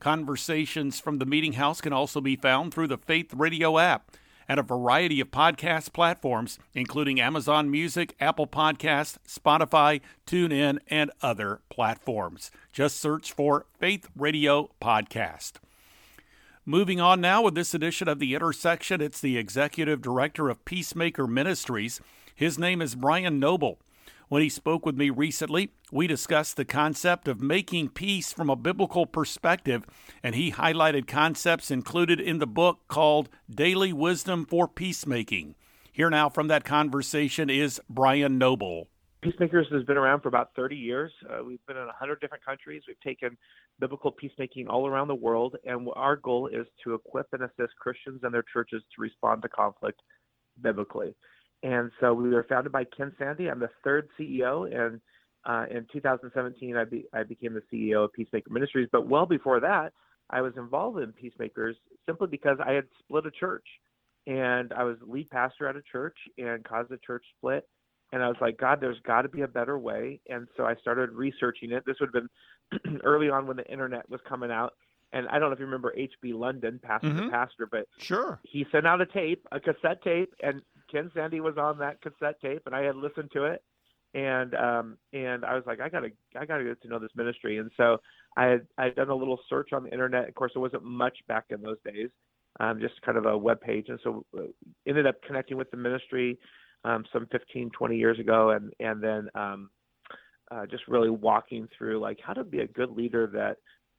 Conversations 0.00 1.00
from 1.00 1.18
the 1.18 1.26
Meeting 1.26 1.54
House 1.54 1.80
can 1.80 1.92
also 1.92 2.20
be 2.20 2.37
found 2.37 2.73
through 2.73 2.88
the 2.88 2.99
Faith 2.99 3.34
Radio 3.34 3.78
app 3.78 4.11
and 4.48 4.60
a 4.60 4.62
variety 4.62 5.20
of 5.20 5.30
podcast 5.30 5.92
platforms, 5.92 6.58
including 6.74 7.20
Amazon 7.20 7.70
Music, 7.70 8.14
Apple 8.20 8.46
Podcast, 8.46 9.16
Spotify, 9.26 10.00
TuneIn, 10.26 10.78
and 10.88 11.10
other 11.22 11.60
platforms. 11.70 12.50
Just 12.72 13.00
search 13.00 13.32
for 13.32 13.66
Faith 13.78 14.08
Radio 14.16 14.70
Podcast. 14.80 15.54
Moving 16.66 17.00
on 17.00 17.20
now 17.20 17.42
with 17.42 17.54
this 17.54 17.74
edition 17.74 18.08
of 18.08 18.18
The 18.18 18.34
Intersection, 18.34 19.02
it's 19.02 19.20
the 19.20 19.36
Executive 19.36 20.00
Director 20.00 20.48
of 20.48 20.64
Peacemaker 20.64 21.26
Ministries. 21.26 22.00
His 22.34 22.58
name 22.58 22.80
is 22.80 22.94
Brian 22.94 23.38
Noble. 23.38 23.78
When 24.28 24.40
he 24.40 24.49
spoke 24.49 24.87
with 24.87 24.97
me 24.97 25.11
recently, 25.11 25.71
we 25.93 26.07
discussed 26.07 26.57
the 26.57 26.64
concept 26.64 27.28
of 27.28 27.43
making 27.43 27.90
peace 27.90 28.33
from 28.33 28.49
a 28.49 28.57
biblical 28.57 29.04
perspective, 29.04 29.85
and 30.23 30.35
he 30.35 30.52
highlighted 30.52 31.07
concepts 31.07 31.71
included 31.71 32.21
in 32.21 32.38
the 32.38 32.47
book 32.47 32.81
called 32.88 33.28
Daily 33.50 33.93
Wisdom 33.93 34.47
for 34.47 34.66
Peacemaking. 34.66 35.54
Here 35.93 36.09
now 36.09 36.28
from 36.31 36.49
that 36.49 36.64
conversation 36.64 37.50
is 37.50 37.81
Brian 37.88 38.38
Noble. 38.38 38.88
Peacemakers 39.23 39.66
has 39.71 39.85
been 39.85 39.97
around 39.97 40.21
for 40.21 40.28
about 40.28 40.50
30 40.57 40.76
years. 40.76 41.12
Uh, 41.31 41.45
we've 41.45 41.64
been 41.66 41.76
in 41.76 41.87
100 41.87 42.21
different 42.21 42.45
countries. 42.45 42.83
We've 42.88 43.00
taken 43.00 43.37
biblical 43.78 44.11
peacemaking 44.11 44.69
all 44.69 44.87
around 44.87 45.09
the 45.09 45.14
world, 45.14 45.57
and 45.64 45.88
our 45.97 46.16
goal 46.16 46.49
is 46.49 46.66
to 46.85 46.95
equip 46.95 47.26
and 47.33 47.43
assist 47.43 47.76
Christians 47.78 48.21
and 48.23 48.33
their 48.33 48.45
churches 48.52 48.83
to 48.97 49.02
respond 49.02 49.43
to 49.43 49.49
conflict 49.49 50.00
biblically. 50.61 51.14
And 51.64 51.90
so 51.99 52.12
we 52.12 52.28
were 52.28 52.44
founded 52.47 52.73
by 52.73 52.85
Ken 52.85 53.11
Sande. 53.18 53.49
I'm 53.50 53.59
the 53.59 53.71
third 53.83 54.09
CEO, 54.21 54.71
and 54.71 55.00
uh, 55.47 55.64
in 55.75 55.87
2017, 55.90 56.76
I, 56.76 56.85
be, 56.85 57.06
I 57.14 57.23
became 57.23 57.54
the 57.54 57.62
CEO 57.73 58.04
of 58.04 58.12
Peacemaker 58.12 58.52
Ministries. 58.52 58.88
But 58.92 59.09
well 59.09 59.25
before 59.25 59.61
that, 59.61 59.94
I 60.28 60.42
was 60.42 60.52
involved 60.59 60.99
in 60.99 61.12
Peacemakers 61.12 61.76
simply 62.04 62.28
because 62.28 62.59
I 62.64 62.73
had 62.73 62.85
split 62.99 63.25
a 63.25 63.30
church, 63.30 63.64
and 64.26 64.75
I 64.75 64.85
was 64.85 64.99
lead 65.06 65.30
pastor 65.30 65.66
at 65.66 65.75
a 65.75 65.83
church 65.90 66.16
and 66.37 66.62
caused 66.64 66.92
a 66.92 66.99
church 66.99 67.25
split. 67.38 67.66
And 68.12 68.23
I 68.23 68.28
was 68.28 68.37
like, 68.42 68.59
God, 68.59 68.83
there's 68.83 69.00
got 69.06 69.23
to 69.23 69.30
be 69.30 69.40
a 69.40 69.49
better 69.49 69.78
way. 69.78 70.21
And 70.28 70.47
so 70.59 70.64
I 70.66 70.75
started 70.76 71.12
researching 71.12 71.73
it. 71.73 71.83
This 71.87 71.97
would 71.99 72.11
have 72.14 72.83
been 72.83 73.00
early 73.04 73.30
on 73.30 73.47
when 73.47 73.56
the 73.56 73.66
internet 73.73 74.09
was 74.11 74.21
coming 74.28 74.50
out 74.50 74.75
and 75.14 75.28
I 75.28 75.38
don't 75.38 75.49
know 75.49 75.52
if 75.52 75.61
you 75.61 75.66
remember 75.66 75.94
H.B. 75.97 76.33
London, 76.33 76.80
pastor 76.83 77.06
mm-hmm. 77.06 77.26
to 77.26 77.30
pastor, 77.30 77.68
but 77.71 77.87
sure, 77.99 78.40
he 78.42 78.66
sent 78.73 78.85
out 78.85 79.00
a 79.00 79.06
tape, 79.06 79.47
a 79.52 79.61
cassette 79.61 80.02
tape, 80.02 80.35
and 80.42 80.61
Ken 80.90 81.10
Sande 81.14 81.40
was 81.40 81.56
on 81.58 81.78
that 81.78 82.00
cassette 82.00 82.40
tape, 82.40 82.62
and 82.66 82.74
I 82.74 82.82
had 82.82 82.96
listened 82.96 83.30
to 83.32 83.44
it, 83.44 83.62
and 84.14 84.54
um, 84.54 84.98
and 85.12 85.44
I 85.44 85.54
was 85.54 85.64
like, 85.66 85.80
I 85.80 85.88
gotta, 85.88 86.08
I 86.38 86.44
gotta 86.46 86.64
get 86.64 86.82
to 86.82 86.88
know 86.88 86.98
this 86.98 87.10
ministry, 87.16 87.58
and 87.58 87.70
so 87.76 87.98
I 88.36 88.44
had 88.46 88.66
I 88.78 88.84
had 88.84 88.96
done 88.96 89.10
a 89.10 89.14
little 89.14 89.40
search 89.48 89.72
on 89.72 89.84
the 89.84 89.92
internet. 89.92 90.28
Of 90.28 90.34
course, 90.34 90.52
there 90.54 90.62
wasn't 90.62 90.84
much 90.84 91.18
back 91.28 91.46
in 91.50 91.62
those 91.62 91.78
days, 91.84 92.10
um, 92.60 92.80
just 92.80 93.00
kind 93.02 93.18
of 93.18 93.26
a 93.26 93.36
web 93.36 93.60
page, 93.60 93.86
and 93.88 93.98
so 94.02 94.24
uh, 94.36 94.42
ended 94.86 95.06
up 95.06 95.16
connecting 95.26 95.56
with 95.56 95.70
the 95.70 95.76
ministry 95.76 96.38
um, 96.84 97.04
some 97.12 97.26
15, 97.32 97.70
20 97.70 97.96
years 97.96 98.18
ago, 98.18 98.50
and 98.50 98.72
and 98.78 99.02
then 99.02 99.28
um, 99.34 99.70
uh, 100.50 100.66
just 100.66 100.86
really 100.86 101.10
walking 101.10 101.68
through 101.76 101.98
like 102.00 102.18
how 102.22 102.32
to 102.32 102.44
be 102.44 102.60
a 102.60 102.66
good 102.66 102.90
leader 102.90 103.26
that 103.32 103.56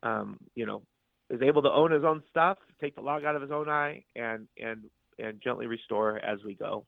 um, 0.08 0.38
you 0.56 0.66
know 0.66 0.82
is 1.30 1.42
able 1.42 1.62
to 1.64 1.72
own 1.72 1.92
his 1.92 2.04
own 2.04 2.22
stuff, 2.30 2.58
take 2.80 2.96
the 2.96 3.02
log 3.02 3.24
out 3.26 3.36
of 3.36 3.42
his 3.42 3.52
own 3.52 3.68
eye, 3.68 4.04
and 4.16 4.48
and 4.62 4.84
and 5.20 5.42
gently 5.42 5.68
restore 5.68 6.20
as 6.20 6.40
we 6.44 6.56
go. 6.56 6.86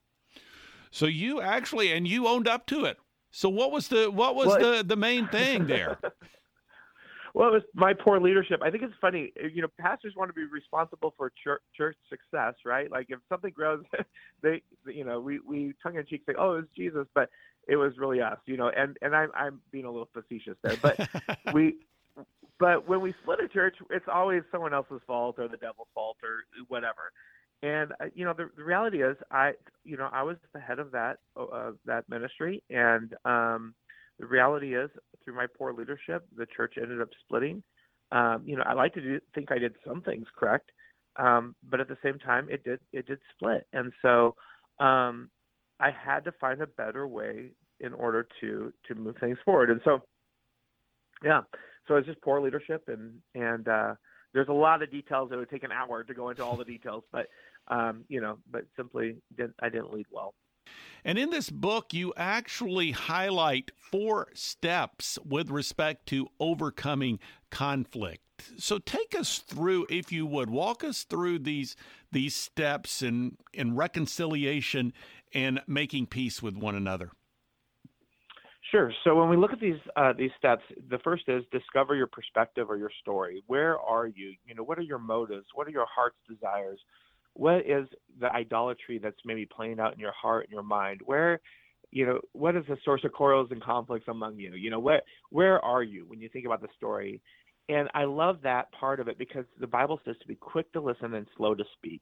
So 0.91 1.05
you 1.05 1.41
actually 1.41 1.91
and 1.93 2.07
you 2.07 2.27
owned 2.27 2.48
up 2.48 2.65
to 2.67 2.86
it. 2.86 2.98
So 3.31 3.50
what 3.50 3.72
was 3.72 3.88
the 3.88 4.10
what 4.10 4.36
was 4.36 4.48
well, 4.48 4.60
the 4.60 4.84
the 4.84 4.96
main 4.96 5.27
thing 5.27 5.67
there? 5.67 5.98
well, 7.34 7.50
it 7.50 7.53
was 7.53 7.63
my 7.75 7.93
poor 7.93 8.19
leadership. 8.19 8.62
I 8.63 8.72
think 8.72 8.84
it's 8.84 8.93
funny. 9.00 9.34
You 9.53 9.62
know, 9.62 9.67
pastors 9.79 10.13
want 10.15 10.29
to 10.29 10.34
be 10.34 10.46
responsible 10.46 11.13
for 11.17 11.31
church, 11.43 11.62
church 11.75 11.98
success, 12.10 12.55
right? 12.65 12.89
Like 12.89 13.07
if 13.10 13.19
something 13.29 13.51
grows, 13.51 13.84
they, 14.41 14.63
you 14.86 15.03
know, 15.03 15.19
we 15.19 15.39
we 15.39 15.74
tongue 15.84 15.98
in 15.98 16.05
cheek 16.05 16.24
say, 16.25 16.34
"Oh, 16.38 16.53
it's 16.53 16.67
Jesus," 16.75 17.05
but 17.13 17.29
it 17.67 17.75
was 17.75 17.93
really 17.98 18.22
us, 18.22 18.39
you 18.46 18.57
know. 18.57 18.69
And 18.75 18.98
and 19.01 19.15
I'm 19.15 19.29
I'm 19.36 19.62
being 19.72 19.86
a 19.86 19.91
little 19.91 20.10
facetious 20.13 20.57
there, 20.63 20.77
but 20.81 21.07
we. 21.53 21.75
But 22.60 22.89
when 22.89 23.01
we 23.01 23.13
split 23.22 23.39
a 23.39 23.48
church, 23.48 23.75
it's 23.91 24.07
always 24.12 24.41
someone 24.51 24.74
else's 24.74 25.00
fault 25.05 25.38
or 25.38 25.48
the 25.48 25.57
devil's 25.57 25.89
fault 25.93 26.17
or 26.24 26.65
whatever. 26.69 27.12
And 27.63 27.91
uh, 27.93 28.05
you 28.13 28.23
know, 28.23 28.33
the, 28.33 28.49
the 28.55 28.63
reality 28.63 29.01
is, 29.01 29.17
I 29.31 29.53
you 29.83 29.97
know, 29.97 30.09
I 30.11 30.21
was 30.23 30.37
the 30.53 30.59
head 30.59 30.79
of 30.79 30.91
that 30.91 31.17
uh, 31.35 31.71
that 31.85 32.07
ministry, 32.07 32.63
and 32.69 33.13
um, 33.25 33.73
the 34.19 34.27
reality 34.27 34.75
is, 34.75 34.89
through 35.23 35.35
my 35.35 35.47
poor 35.57 35.73
leadership, 35.73 36.25
the 36.35 36.45
church 36.55 36.75
ended 36.81 37.01
up 37.01 37.09
splitting. 37.25 37.63
Um, 38.11 38.43
you 38.45 38.55
know, 38.55 38.63
I 38.65 38.73
like 38.73 38.93
to 38.93 39.01
do, 39.01 39.19
think 39.33 39.51
I 39.51 39.57
did 39.57 39.75
some 39.85 40.01
things 40.01 40.27
correct, 40.37 40.71
um, 41.17 41.55
but 41.69 41.79
at 41.79 41.87
the 41.87 41.97
same 42.03 42.19
time, 42.19 42.47
it 42.49 42.63
did 42.63 42.79
it 42.93 43.07
did 43.07 43.19
split, 43.35 43.65
and 43.73 43.91
so 44.03 44.35
um, 44.79 45.29
I 45.79 45.89
had 45.91 46.23
to 46.25 46.31
find 46.33 46.61
a 46.61 46.67
better 46.67 47.07
way 47.07 47.51
in 47.79 47.93
order 47.93 48.27
to 48.41 48.71
to 48.87 48.95
move 48.95 49.15
things 49.19 49.37
forward. 49.43 49.71
And 49.71 49.81
so, 49.83 50.03
yeah, 51.23 51.41
so 51.87 51.95
it's 51.95 52.07
just 52.07 52.21
poor 52.21 52.39
leadership, 52.39 52.83
and 52.87 53.13
and 53.33 53.67
uh, 53.67 53.95
there's 54.38 54.50
a 54.50 54.53
lot 54.53 54.84
of 54.84 54.91
details 54.91 55.32
that 55.32 55.39
would 55.39 55.50
take 55.50 55.63
an 55.63 55.72
hour 55.72 56.03
to 56.03 56.13
go 56.13 56.29
into 56.29 56.46
all 56.46 56.56
the 56.56 56.63
details, 56.63 57.03
but 57.12 57.25
um, 57.70 58.03
you 58.08 58.22
know, 58.22 58.38
but 58.51 58.65
simply 58.75 59.15
didn't, 59.36 59.56
I 59.60 59.70
didn't 59.70 59.91
lead 59.91 60.06
well. 60.12 60.36
And 61.03 61.17
in 61.17 61.32
this 61.32 61.50
book, 61.50 61.91
you 61.91 62.13
actually 62.15 62.91
highlight 62.91 63.72
four 63.75 64.27
steps 64.36 65.17
with 65.25 65.50
respect 65.50 66.06
to 66.10 66.27
overcoming 66.39 67.17
conflict. 67.50 68.22
So 68.58 68.77
take 68.77 69.15
us 69.17 69.39
through, 69.39 69.88
if 69.89 70.12
you 70.12 70.27
would, 70.27 70.51
walk 70.51 70.84
us 70.84 71.01
through 71.03 71.39
these 71.39 71.75
these 72.12 72.36
steps 72.36 73.01
in 73.01 73.38
in 73.56 73.75
reconciliation 73.75 74.94
and 75.34 75.62
making 75.65 76.06
peace 76.06 76.44
with 76.44 76.56
one 76.56 76.75
another. 76.75 77.10
Sure. 78.71 78.91
So 79.03 79.15
when 79.15 79.29
we 79.29 79.38
look 79.38 79.53
at 79.53 79.59
these 79.59 79.79
uh, 79.95 80.13
these 80.17 80.31
steps, 80.38 80.63
the 80.89 80.97
first 81.00 81.24
is 81.27 81.43
discover 81.51 81.95
your 81.95 82.07
perspective 82.07 82.69
or 82.69 82.77
your 82.77 82.91
story. 83.01 83.43
Where 83.47 83.79
are 83.79 84.07
you? 84.07 84.33
You 84.45 84.55
know, 84.55 84.63
what 84.63 84.77
are 84.77 84.81
your 84.83 85.00
motives? 85.00 85.45
What 85.53 85.67
are 85.67 85.71
your 85.71 85.86
heart's 85.93 86.17
desires? 86.27 86.79
What 87.33 87.59
is 87.65 87.88
the 88.19 88.31
idolatry 88.33 89.00
that's 89.00 89.19
maybe 89.25 89.45
playing 89.45 89.79
out 89.79 89.93
in 89.93 90.00
your 90.00 90.12
heart 90.12 90.45
and 90.45 90.51
your 90.51 90.63
mind? 90.63 91.01
Where, 91.05 91.39
you 91.91 92.05
know, 92.05 92.19
what 92.33 92.55
is 92.55 92.65
the 92.67 92.77
source 92.83 93.03
of 93.05 93.13
quarrels 93.13 93.50
and 93.51 93.62
conflicts 93.62 94.07
among 94.09 94.38
you? 94.38 94.53
You 94.55 94.69
know, 94.69 94.79
where 94.79 95.01
where 95.29 95.63
are 95.63 95.83
you 95.83 96.05
when 96.07 96.19
you 96.19 96.27
think 96.27 96.45
about 96.45 96.62
the 96.62 96.67
story? 96.75 97.21
And 97.69 97.89
I 97.93 98.05
love 98.05 98.39
that 98.43 98.71
part 98.71 99.00
of 99.00 99.07
it 99.07 99.17
because 99.17 99.45
the 99.59 99.67
Bible 99.67 100.00
says 100.05 100.15
to 100.21 100.27
be 100.27 100.36
quick 100.36 100.71
to 100.74 100.81
listen 100.81 101.13
and 101.15 101.27
slow 101.36 101.53
to 101.53 101.63
speak. 101.77 102.01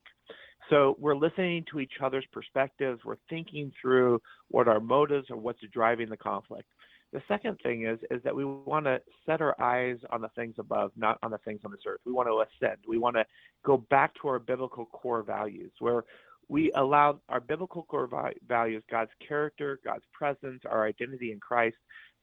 So 0.69 0.95
we're 0.99 1.15
listening 1.15 1.65
to 1.71 1.79
each 1.79 1.93
other's 2.03 2.25
perspectives. 2.31 3.01
We're 3.03 3.17
thinking 3.29 3.71
through 3.81 4.21
what 4.49 4.67
our 4.67 4.79
motives 4.79 5.27
or 5.29 5.37
what's 5.37 5.59
driving 5.71 6.09
the 6.09 6.17
conflict. 6.17 6.67
The 7.13 7.21
second 7.27 7.59
thing 7.63 7.85
is 7.85 7.99
is 8.11 8.21
that 8.23 8.35
we 8.35 8.43
want 8.45 8.85
to 8.85 8.99
set 9.25 9.41
our 9.41 9.55
eyes 9.61 9.97
on 10.11 10.21
the 10.21 10.29
things 10.29 10.55
above, 10.57 10.91
not 10.97 11.17
on 11.23 11.31
the 11.31 11.37
things 11.39 11.61
on 11.63 11.71
this 11.71 11.81
earth. 11.87 12.01
We 12.05 12.11
want 12.11 12.27
to 12.27 12.43
ascend. 12.65 12.79
We 12.87 12.97
want 12.97 13.15
to 13.15 13.25
go 13.63 13.77
back 13.77 14.13
to 14.21 14.27
our 14.27 14.39
biblical 14.39 14.85
core 14.87 15.23
values, 15.23 15.71
where 15.79 16.03
we 16.49 16.71
allow 16.75 17.19
our 17.29 17.39
biblical 17.39 17.83
core 17.83 18.09
values, 18.47 18.83
God's 18.91 19.11
character, 19.25 19.79
God's 19.85 20.03
presence, 20.13 20.61
our 20.69 20.85
identity 20.85 21.31
in 21.31 21.39
Christ, 21.39 21.77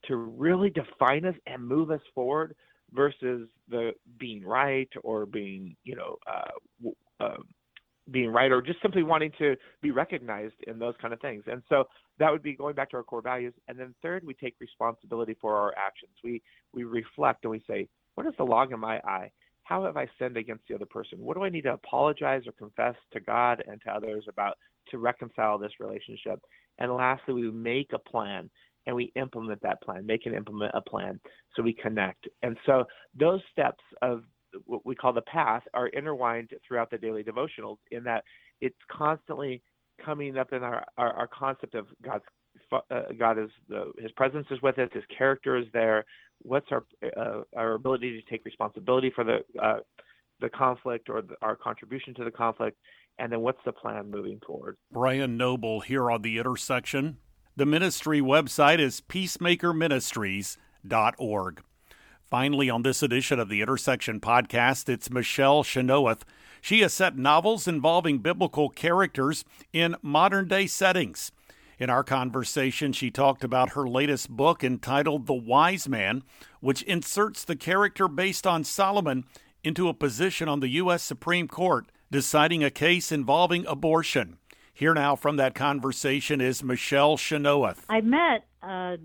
to 0.09 0.17
really 0.17 0.71
define 0.71 1.25
us 1.25 1.35
and 1.47 1.67
move 1.67 1.91
us 1.91 2.03
forward, 2.15 2.55
versus 2.93 3.49
the 3.69 3.93
being 4.19 4.45
right 4.45 4.89
or 5.03 5.27
being, 5.27 5.77
you 5.85 5.97
know, 5.97 6.17
uh, 6.27 6.89
uh, 7.21 7.37
being 8.11 8.31
right 8.31 8.51
or 8.51 8.61
just 8.61 8.83
simply 8.83 9.03
wanting 9.03 9.31
to 9.39 9.57
be 9.81 9.91
recognized 9.91 10.55
in 10.67 10.79
those 10.79 10.95
kind 11.01 11.15
of 11.15 11.21
things. 11.21 11.45
And 11.47 11.63
so 11.69 11.85
that 12.19 12.31
would 12.31 12.43
be 12.43 12.55
going 12.55 12.75
back 12.75 12.91
to 12.91 12.97
our 12.97 13.03
core 13.03 13.23
values. 13.23 13.55
And 13.69 13.79
then 13.79 13.95
third, 14.03 14.25
we 14.25 14.35
take 14.35 14.57
responsibility 14.61 15.37
for 15.41 15.57
our 15.57 15.73
actions. 15.79 16.13
We 16.25 16.43
we 16.73 16.85
reflect 16.85 17.45
and 17.45 17.53
we 17.53 17.63
say, 17.67 17.89
what 18.15 18.27
is 18.27 18.35
the 18.39 18.45
log 18.45 18.73
in 18.73 18.81
my 18.81 18.99
eye? 18.99 19.31
How 19.65 19.85
have 19.85 19.97
I 19.97 20.09
sinned 20.19 20.37
against 20.37 20.65
the 20.69 20.75
other 20.75 20.87
person? 20.87 21.19
What 21.21 21.37
do 21.37 21.45
I 21.45 21.49
need 21.49 21.63
to 21.63 21.75
apologize 21.75 22.43
or 22.47 22.53
confess 22.53 22.97
to 23.13 23.21
God 23.21 23.63
and 23.67 23.81
to 23.83 23.93
others 23.93 24.25
about 24.29 24.59
to 24.91 24.99
reconcile 24.99 25.57
this 25.57 25.73
relationship? 25.79 26.41
And 26.79 26.93
lastly, 26.93 27.35
we 27.35 27.51
make 27.51 27.93
a 27.93 27.99
plan 27.99 28.51
and 28.87 28.97
we 28.97 29.13
implement 29.17 29.61
that 29.63 29.81
plan, 29.83 30.05
make 30.07 30.27
and 30.27 30.35
implement 30.35 30.73
a 30.75 30.81
plan 30.81 31.21
so 31.55 31.63
we 31.63 31.73
connect. 31.73 32.27
And 32.43 32.57
so 32.67 32.85
those 33.19 33.41
steps 33.53 33.83
of 34.01 34.23
what 34.67 34.85
we 34.85 34.95
call 34.95 35.13
the 35.13 35.23
path 35.23 35.63
are 35.75 35.89
intertwined 35.89 36.51
throughout 36.67 36.91
the 36.91 36.99
daily 36.99 37.23
devotionals 37.23 37.79
in 37.91 38.05
that 38.05 38.25
it's 38.61 38.77
constantly 38.91 39.63
coming 40.05 40.37
up 40.37 40.53
in 40.53 40.63
our, 40.63 40.85
our, 40.99 41.13
our 41.13 41.29
concept 41.29 41.75
of 41.75 41.87
God's 42.03 42.25
uh, 42.73 42.81
God 43.19 43.39
is 43.39 43.51
the, 43.69 43.93
His 43.99 44.13
presence 44.13 44.47
is 44.51 44.61
with 44.63 44.79
us, 44.79 44.89
His 44.93 45.05
character 45.17 45.57
is 45.57 45.67
there. 45.73 46.05
What's 46.43 46.67
our 46.71 46.85
uh, 47.17 47.43
our 47.57 47.75
ability 47.75 48.21
to 48.21 48.31
take 48.31 48.45
responsibility 48.45 49.11
for 49.15 49.25
the 49.25 49.39
uh, 49.63 49.79
the 50.41 50.51
conflict 50.51 51.09
or 51.09 51.23
the, 51.23 51.35
our 51.41 51.57
contribution 51.57 52.15
to 52.15 52.25
the 52.25 52.31
conflict, 52.31 52.77
and 53.19 53.33
then 53.33 53.41
what's 53.41 53.61
the 53.65 53.73
plan 53.73 54.11
moving 54.11 54.39
forward? 54.47 54.77
Brian 54.91 55.37
Noble 55.37 55.81
here 55.81 56.11
on 56.11 56.23
the 56.23 56.39
intersection. 56.39 57.19
The 57.55 57.67
ministry 57.67 58.23
website 58.23 58.79
is 58.79 59.03
peacemakerministries.org. 59.03 61.63
Finally, 62.23 62.71
on 62.71 62.83
this 62.83 63.03
edition 63.03 63.39
of 63.39 63.51
the 63.51 63.61
Intersection 63.61 64.21
podcast, 64.21 64.89
it's 64.89 65.11
Michelle 65.11 65.63
Chynoweth. 65.63 66.23
She 66.63 66.81
has 66.81 66.95
set 66.95 67.19
novels 67.19 67.69
involving 67.69 68.21
biblical 68.21 68.71
characters 68.71 69.45
in 69.71 69.97
modern 70.01 70.49
day 70.49 70.67
settings. 70.67 71.31
In 71.79 71.91
our 71.91 72.03
conversation, 72.03 72.95
she 72.95 73.11
talked 73.11 73.45
about 73.45 73.73
her 73.73 73.87
latest 73.87 74.31
book 74.31 74.65
entitled 74.65 75.27
The 75.27 75.35
Wise 75.35 75.87
Man, 75.87 76.23
which 76.61 76.81
inserts 76.85 77.45
the 77.45 77.57
character 77.57 78.09
based 78.09 78.47
on 78.47 78.65
Solomon 78.65 79.27
into 79.63 79.91
a 79.91 79.95
position 79.95 80.49
on 80.49 80.61
the 80.61 80.71
U.S. 80.71 81.03
Supreme 81.03 81.49
Court 81.49 81.85
deciding 82.11 82.65
a 82.65 82.71
case 82.71 83.13
involving 83.13 83.67
abortion. 83.67 84.39
Here 84.75 84.95
now 84.95 85.17
from 85.17 85.37
that 85.37 85.55
conversation 85.55 86.41
is 86.41 86.63
Michelle 86.65 87.19
Chynoweth. 87.19 87.85
I 87.91 88.01
met 88.01 88.47
a 88.63 88.97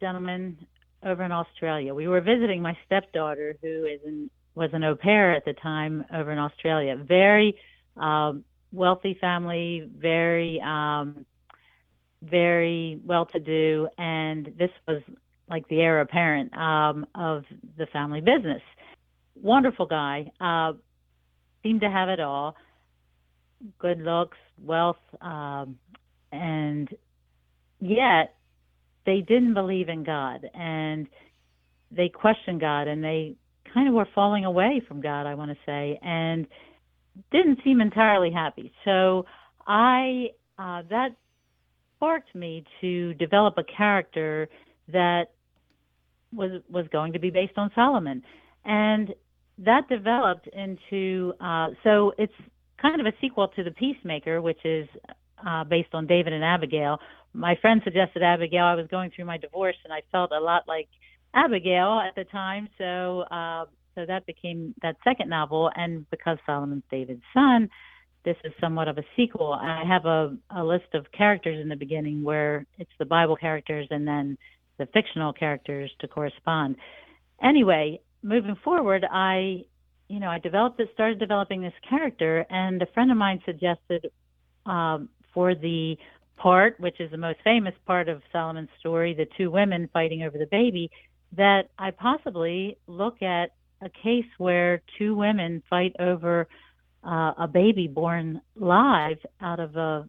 gentleman 0.00 0.66
over 1.04 1.22
in 1.22 1.30
Australia. 1.30 1.94
We 1.94 2.08
were 2.08 2.20
visiting 2.20 2.60
my 2.60 2.76
stepdaughter, 2.84 3.56
who 3.62 3.84
is 3.84 4.00
in, 4.04 4.30
was 4.56 4.70
an 4.72 4.82
au 4.82 4.96
pair 4.96 5.32
at 5.32 5.44
the 5.44 5.52
time 5.52 6.04
over 6.12 6.32
in 6.32 6.38
Australia. 6.38 6.96
Very 6.96 7.56
um, 7.96 8.44
wealthy 8.72 9.16
family, 9.20 9.88
very 9.96 10.60
um, 10.60 11.24
very 12.20 12.98
well 13.04 13.26
to 13.26 13.38
do, 13.38 13.88
and 13.96 14.52
this 14.58 14.70
was 14.88 15.02
like 15.48 15.68
the 15.68 15.80
heir 15.80 16.00
apparent 16.00 16.56
um, 16.56 17.06
of 17.14 17.44
the 17.78 17.86
family 17.86 18.20
business. 18.20 18.62
Wonderful 19.40 19.86
guy, 19.86 20.32
uh, 20.40 20.72
seemed 21.62 21.82
to 21.82 21.90
have 21.90 22.08
it 22.08 22.18
all: 22.18 22.56
good 23.78 24.00
looks, 24.00 24.38
wealth, 24.62 24.96
um, 25.20 25.78
and 26.32 26.88
yet 27.80 28.34
they 29.06 29.20
didn't 29.20 29.54
believe 29.54 29.88
in 29.88 30.04
God 30.04 30.48
and 30.54 31.06
they 31.90 32.08
questioned 32.08 32.60
God 32.60 32.88
and 32.88 33.02
they 33.02 33.36
kind 33.72 33.88
of 33.88 33.94
were 33.94 34.08
falling 34.14 34.44
away 34.44 34.82
from 34.86 35.00
God, 35.00 35.26
I 35.26 35.34
want 35.34 35.50
to 35.50 35.56
say, 35.66 35.98
and 36.02 36.46
didn't 37.30 37.58
seem 37.64 37.80
entirely 37.80 38.30
happy. 38.30 38.72
So 38.84 39.26
I 39.66 40.28
uh, 40.58 40.82
that 40.90 41.10
sparked 41.96 42.34
me 42.34 42.64
to 42.80 43.14
develop 43.14 43.54
a 43.58 43.64
character 43.64 44.48
that 44.92 45.24
was 46.32 46.62
was 46.68 46.86
going 46.92 47.12
to 47.12 47.18
be 47.18 47.30
based 47.30 47.56
on 47.56 47.70
Solomon, 47.74 48.22
and 48.64 49.14
that 49.58 49.88
developed 49.88 50.48
into 50.48 51.32
uh, 51.40 51.68
so 51.82 52.12
it's 52.18 52.32
kind 52.84 53.00
of 53.00 53.06
a 53.06 53.12
sequel 53.20 53.48
to 53.48 53.64
the 53.64 53.70
Peacemaker, 53.70 54.42
which 54.42 54.64
is 54.64 54.86
uh, 55.46 55.64
based 55.64 55.94
on 55.94 56.06
David 56.06 56.32
and 56.32 56.44
Abigail, 56.44 56.98
my 57.32 57.56
friend 57.60 57.80
suggested 57.82 58.22
Abigail. 58.22 58.64
I 58.64 58.74
was 58.74 58.86
going 58.90 59.10
through 59.10 59.24
my 59.24 59.38
divorce, 59.38 59.76
and 59.84 59.92
I 59.92 60.02
felt 60.12 60.32
a 60.32 60.40
lot 60.40 60.64
like 60.68 60.88
Abigail 61.34 62.00
at 62.06 62.14
the 62.14 62.24
time. 62.24 62.68
So, 62.78 63.22
uh, 63.22 63.64
so 63.94 64.06
that 64.06 64.26
became 64.26 64.74
that 64.82 64.96
second 65.02 65.30
novel. 65.30 65.70
And 65.74 66.08
because 66.10 66.38
Solomon's 66.46 66.84
David's 66.90 67.22
son, 67.32 67.70
this 68.24 68.36
is 68.44 68.52
somewhat 68.60 68.88
of 68.88 68.98
a 68.98 69.04
sequel. 69.16 69.52
I 69.52 69.82
have 69.86 70.04
a, 70.04 70.36
a 70.50 70.62
list 70.62 70.94
of 70.94 71.06
characters 71.12 71.60
in 71.60 71.68
the 71.68 71.76
beginning 71.76 72.22
where 72.22 72.66
it's 72.78 72.90
the 72.98 73.04
Bible 73.04 73.36
characters 73.36 73.86
and 73.90 74.06
then 74.06 74.38
the 74.78 74.86
fictional 74.86 75.32
characters 75.32 75.90
to 76.00 76.08
correspond. 76.08 76.76
Anyway, 77.42 78.00
moving 78.22 78.56
forward, 78.62 79.04
I 79.10 79.64
you 80.08 80.20
know, 80.20 80.28
I 80.28 80.38
developed 80.38 80.80
it, 80.80 80.90
started 80.94 81.18
developing 81.18 81.62
this 81.62 81.72
character, 81.88 82.44
and 82.50 82.80
a 82.82 82.86
friend 82.86 83.10
of 83.10 83.16
mine 83.16 83.40
suggested 83.44 84.10
um, 84.66 85.08
for 85.32 85.54
the 85.54 85.96
part, 86.36 86.78
which 86.78 87.00
is 87.00 87.10
the 87.10 87.16
most 87.16 87.38
famous 87.44 87.74
part 87.86 88.08
of 88.08 88.22
Solomon's 88.32 88.68
story, 88.80 89.14
the 89.14 89.26
two 89.36 89.50
women 89.50 89.88
fighting 89.92 90.22
over 90.22 90.38
the 90.38 90.46
baby, 90.50 90.90
that 91.36 91.68
I 91.78 91.90
possibly 91.90 92.76
look 92.86 93.22
at 93.22 93.50
a 93.80 93.88
case 93.88 94.26
where 94.38 94.82
two 94.98 95.14
women 95.14 95.62
fight 95.68 95.94
over 95.98 96.48
uh, 97.02 97.32
a 97.38 97.48
baby 97.52 97.86
born 97.86 98.40
live 98.56 99.18
out 99.40 99.60
of 99.60 99.76
a 99.76 100.08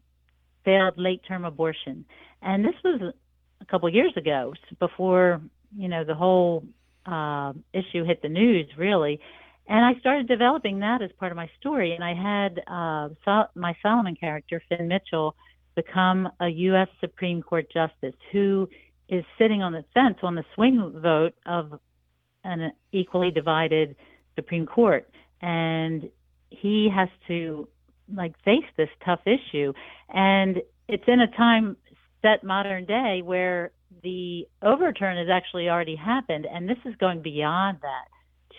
failed 0.63 0.95
late 0.97 1.21
term 1.27 1.45
abortion. 1.45 2.05
And 2.41 2.63
this 2.63 2.75
was 2.83 3.13
a 3.61 3.65
couple 3.65 3.89
years 3.89 4.13
ago, 4.15 4.53
before 4.79 5.41
you 5.75 5.87
know 5.87 6.03
the 6.03 6.15
whole 6.15 6.63
uh, 7.05 7.53
issue 7.73 8.03
hit 8.05 8.21
the 8.21 8.29
news, 8.29 8.67
really. 8.77 9.19
And 9.67 9.83
I 9.83 9.99
started 9.99 10.27
developing 10.27 10.79
that 10.79 11.01
as 11.01 11.11
part 11.19 11.31
of 11.31 11.35
my 11.35 11.49
story. 11.59 11.93
And 11.93 12.03
I 12.03 12.13
had 12.13 12.61
uh, 12.67 13.09
Sol- 13.23 13.49
my 13.55 13.75
Solomon 13.81 14.15
character, 14.15 14.61
Finn 14.69 14.87
Mitchell, 14.87 15.35
become 15.75 16.29
a 16.39 16.47
U.S. 16.47 16.87
Supreme 17.01 17.41
Court 17.41 17.67
justice 17.71 18.15
who 18.31 18.69
is 19.09 19.23
sitting 19.37 19.61
on 19.61 19.73
the 19.73 19.83
fence 19.93 20.17
on 20.23 20.35
the 20.35 20.45
swing 20.55 20.99
vote 21.01 21.33
of 21.45 21.79
an 22.43 22.71
equally 22.91 23.31
divided 23.31 23.95
Supreme 24.35 24.65
Court. 24.65 25.09
And 25.41 26.09
he 26.49 26.89
has 26.93 27.09
to 27.27 27.67
like 28.13 28.33
face 28.43 28.65
this 28.77 28.89
tough 29.03 29.21
issue. 29.25 29.73
And 30.09 30.61
it's 30.87 31.03
in 31.07 31.19
a 31.19 31.27
time 31.35 31.75
set 32.21 32.43
modern 32.43 32.85
day 32.85 33.21
where 33.23 33.71
the 34.03 34.47
overturn 34.61 35.17
has 35.17 35.27
actually 35.29 35.69
already 35.69 35.95
happened. 35.95 36.45
And 36.51 36.69
this 36.69 36.77
is 36.85 36.95
going 36.97 37.21
beyond 37.21 37.79
that 37.81 38.05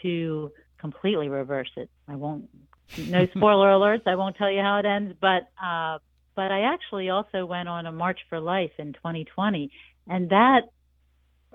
to 0.03 0.51
completely 0.90 1.29
reverse 1.29 1.70
it. 1.77 1.88
I 2.09 2.16
won't, 2.16 2.49
no 2.96 3.27
spoiler 3.37 3.68
alerts. 3.79 4.07
I 4.07 4.14
won't 4.16 4.37
tell 4.37 4.51
you 4.51 4.61
how 4.61 4.79
it 4.79 4.87
ends, 4.87 5.14
but, 5.20 5.42
uh, 5.62 5.99
but 6.35 6.51
I 6.53 6.72
actually 6.75 7.09
also 7.11 7.46
went 7.46 7.68
on 7.68 7.87
a 7.87 7.92
March 7.92 8.20
for 8.29 8.38
Life 8.40 8.72
in 8.79 8.92
2020, 8.92 9.70
and 10.07 10.31
that 10.31 10.62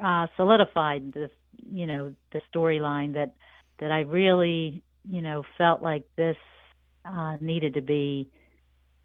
uh, 0.04 0.28
solidified 0.38 1.14
the, 1.14 1.30
you 1.72 1.86
know, 1.86 2.14
the 2.34 2.42
storyline 2.54 3.14
that 3.14 3.34
that 3.80 3.92
I 3.92 4.02
really, 4.02 4.84
you 5.10 5.22
know, 5.22 5.44
felt 5.58 5.82
like 5.82 6.04
this 6.16 6.38
uh, 7.04 7.38
needed 7.42 7.74
to 7.74 7.82
be, 7.82 8.30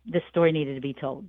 this 0.04 0.22
story 0.28 0.52
needed 0.52 0.74
to 0.74 0.80
be 0.82 0.92
told. 0.92 1.26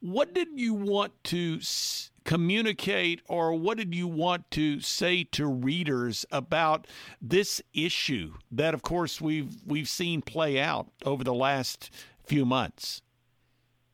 What 0.00 0.34
did 0.34 0.48
you 0.54 0.74
want 0.74 1.12
to 1.24 1.56
s- 1.60 2.07
communicate, 2.28 3.22
or 3.26 3.54
what 3.54 3.78
did 3.78 3.94
you 3.94 4.06
want 4.06 4.50
to 4.50 4.80
say 4.80 5.24
to 5.24 5.46
readers 5.46 6.26
about 6.30 6.86
this 7.22 7.62
issue 7.72 8.34
that, 8.50 8.74
of 8.74 8.82
course, 8.82 9.18
we've 9.18 9.56
we've 9.66 9.88
seen 9.88 10.20
play 10.20 10.60
out 10.60 10.88
over 11.06 11.24
the 11.24 11.32
last 11.32 11.90
few 12.26 12.44
months? 12.44 13.00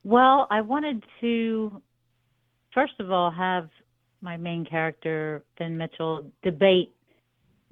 Well, 0.03 0.49
I 0.51 0.63
wanted 0.63 1.05
to, 1.21 1.81
first 2.75 2.95
of 2.99 3.13
all, 3.13 3.31
have 3.31 3.69
my 4.21 4.37
main 4.37 4.65
character 4.65 5.45
Finn 5.57 5.79
Mitchell 5.79 6.29
debate 6.43 6.93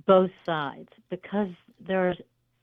both 0.07 0.31
sides 0.46 0.90
because 1.11 1.51
there's, 1.85 2.18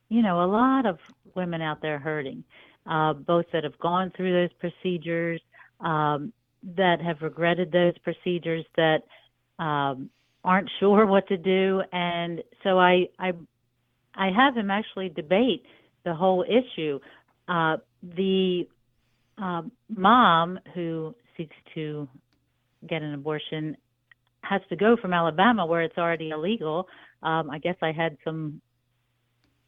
you 0.08 0.22
know, 0.22 0.42
a 0.42 0.48
lot 0.48 0.86
of 0.86 0.96
women 1.36 1.60
out 1.60 1.82
there 1.82 1.98
hurting, 1.98 2.44
uh, 2.86 3.12
both 3.12 3.44
that 3.52 3.62
have 3.64 3.78
gone 3.78 4.10
through 4.16 4.32
those 4.32 4.52
procedures. 4.58 5.42
Um, 5.80 6.32
that 6.76 7.00
have 7.00 7.22
regretted 7.22 7.72
those 7.72 7.96
procedures 7.98 8.64
that 8.76 9.02
um, 9.58 10.10
aren't 10.44 10.70
sure 10.78 11.06
what 11.06 11.28
to 11.28 11.36
do, 11.36 11.82
and 11.92 12.42
so 12.62 12.78
I 12.78 13.08
I 13.18 13.32
I 14.14 14.30
have 14.30 14.56
him 14.56 14.70
actually 14.70 15.08
debate 15.10 15.64
the 16.04 16.14
whole 16.14 16.44
issue. 16.44 16.98
Uh, 17.48 17.76
the 18.02 18.68
uh, 19.38 19.62
mom 19.88 20.58
who 20.74 21.14
seeks 21.36 21.56
to 21.74 22.08
get 22.88 23.02
an 23.02 23.14
abortion 23.14 23.76
has 24.42 24.62
to 24.68 24.76
go 24.76 24.96
from 24.96 25.12
Alabama, 25.12 25.66
where 25.66 25.82
it's 25.82 25.98
already 25.98 26.30
illegal. 26.30 26.88
Um, 27.22 27.50
I 27.50 27.58
guess 27.58 27.76
I 27.82 27.92
had 27.92 28.16
some 28.24 28.60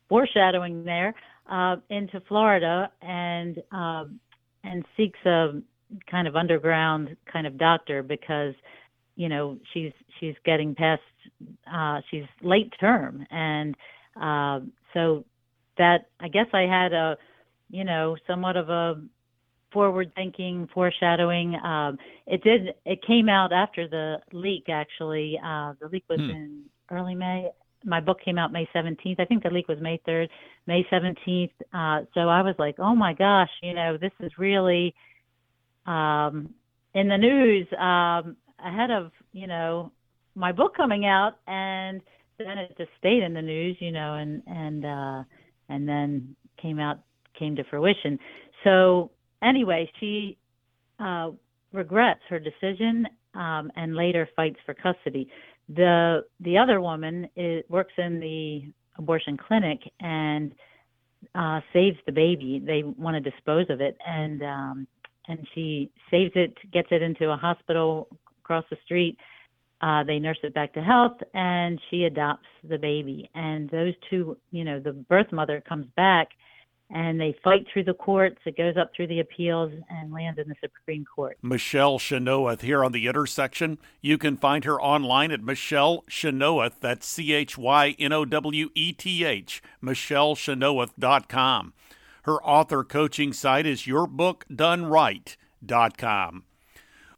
foreshadowing 0.08 0.84
there 0.84 1.14
uh, 1.50 1.76
into 1.90 2.20
Florida, 2.28 2.90
and 3.00 3.62
um, 3.70 4.20
and 4.64 4.84
seeks 4.96 5.18
a 5.26 5.60
kind 6.10 6.26
of 6.28 6.36
underground 6.36 7.16
kind 7.30 7.46
of 7.46 7.58
doctor 7.58 8.02
because 8.02 8.54
you 9.16 9.28
know 9.28 9.58
she's 9.72 9.92
she's 10.18 10.34
getting 10.44 10.74
past 10.74 11.02
uh 11.72 12.00
she's 12.10 12.24
late 12.42 12.72
term. 12.80 13.26
And 13.30 13.74
uh 14.20 14.60
so 14.94 15.24
that 15.78 16.08
i 16.20 16.28
guess 16.28 16.46
i 16.52 16.62
had 16.62 16.92
a 16.92 17.16
you 17.70 17.82
know 17.82 18.14
somewhat 18.26 18.56
of 18.56 18.68
a 18.68 19.02
forward 19.72 20.12
thinking 20.14 20.68
foreshadowing. 20.74 21.54
Um 21.56 21.98
it 22.26 22.42
did 22.42 22.74
it 22.84 23.00
came 23.06 23.28
out 23.28 23.52
after 23.52 23.88
the 23.88 24.18
leak 24.32 24.64
actually. 24.68 25.38
Uh 25.42 25.74
the 25.80 25.88
leak 25.90 26.04
was 26.08 26.20
hmm. 26.20 26.30
in 26.30 26.62
early 26.90 27.14
may. 27.14 27.48
My 27.84 28.00
book 28.00 28.18
came 28.24 28.38
out 28.38 28.52
may 28.52 28.68
17th 28.72 29.18
i 29.18 29.24
think 29.24 29.42
the 29.42 29.50
leak 29.50 29.66
was 29.66 29.78
may 29.80 30.00
3rd 30.06 30.28
may 30.68 30.86
17th 30.92 31.50
uh 31.74 32.04
so 32.14 32.20
i 32.28 32.40
was 32.40 32.54
like 32.56 32.76
oh 32.78 32.94
my 32.94 33.12
gosh 33.12 33.50
you 33.60 33.74
know 33.74 33.96
this 33.96 34.12
is 34.20 34.30
really 34.38 34.94
um, 35.86 36.54
in 36.94 37.08
the 37.08 37.18
news 37.18 37.66
um, 37.78 38.36
ahead 38.64 38.90
of 38.90 39.10
you 39.32 39.46
know 39.46 39.92
my 40.34 40.52
book 40.52 40.76
coming 40.76 41.04
out, 41.06 41.32
and 41.46 42.00
then 42.38 42.58
it 42.58 42.74
just 42.78 42.90
stayed 42.98 43.22
in 43.22 43.34
the 43.34 43.42
news, 43.42 43.76
you 43.80 43.92
know, 43.92 44.14
and 44.14 44.42
and 44.46 44.84
uh, 44.84 45.22
and 45.68 45.88
then 45.88 46.34
came 46.60 46.78
out 46.78 47.00
came 47.38 47.56
to 47.56 47.64
fruition. 47.64 48.18
So 48.64 49.10
anyway, 49.42 49.90
she 50.00 50.38
uh, 50.98 51.30
regrets 51.72 52.20
her 52.28 52.38
decision 52.38 53.06
um, 53.34 53.70
and 53.76 53.96
later 53.96 54.28
fights 54.36 54.58
for 54.64 54.74
custody. 54.74 55.28
The 55.68 56.24
the 56.40 56.58
other 56.58 56.80
woman 56.80 57.28
is, 57.36 57.64
works 57.68 57.94
in 57.98 58.20
the 58.20 58.72
abortion 58.98 59.36
clinic 59.36 59.80
and 60.00 60.52
uh, 61.34 61.60
saves 61.72 61.96
the 62.06 62.12
baby. 62.12 62.62
They 62.64 62.82
want 62.82 63.22
to 63.22 63.30
dispose 63.30 63.66
of 63.70 63.80
it, 63.80 63.96
and 64.06 64.42
um, 64.42 64.86
and 65.28 65.46
she 65.54 65.90
saves 66.10 66.32
it, 66.34 66.56
gets 66.72 66.88
it 66.90 67.02
into 67.02 67.30
a 67.30 67.36
hospital 67.36 68.08
across 68.40 68.64
the 68.70 68.76
street. 68.84 69.16
Uh, 69.80 70.04
they 70.04 70.18
nurse 70.18 70.38
it 70.42 70.54
back 70.54 70.72
to 70.74 70.80
health, 70.80 71.16
and 71.34 71.80
she 71.90 72.04
adopts 72.04 72.46
the 72.68 72.78
baby. 72.78 73.28
And 73.34 73.68
those 73.70 73.94
two, 74.08 74.36
you 74.50 74.64
know, 74.64 74.78
the 74.78 74.92
birth 74.92 75.32
mother 75.32 75.60
comes 75.60 75.86
back, 75.96 76.28
and 76.90 77.20
they 77.20 77.34
fight 77.42 77.66
through 77.72 77.84
the 77.84 77.94
courts. 77.94 78.38
It 78.44 78.56
goes 78.56 78.76
up 78.76 78.92
through 78.94 79.08
the 79.08 79.20
appeals 79.20 79.72
and 79.90 80.12
lands 80.12 80.38
in 80.38 80.48
the 80.48 80.54
Supreme 80.60 81.04
Court. 81.04 81.38
Michelle 81.42 81.98
Chynoweth 81.98 82.60
here 82.60 82.84
on 82.84 82.92
the 82.92 83.08
intersection. 83.08 83.78
You 84.00 84.18
can 84.18 84.36
find 84.36 84.64
her 84.64 84.80
online 84.80 85.32
at 85.32 85.42
Michelle 85.42 86.04
Chynoweth. 86.08 86.74
That's 86.80 87.06
C 87.06 87.32
H 87.32 87.58
Y 87.58 87.96
N 87.98 88.12
O 88.12 88.24
W 88.24 88.68
E 88.74 88.92
T 88.92 89.24
H. 89.24 89.62
MichelleChynoweth.com. 89.82 91.72
Her 92.22 92.42
author 92.44 92.84
coaching 92.84 93.32
site 93.32 93.66
is 93.66 93.82
YourBookDoneRight.com. 93.82 96.44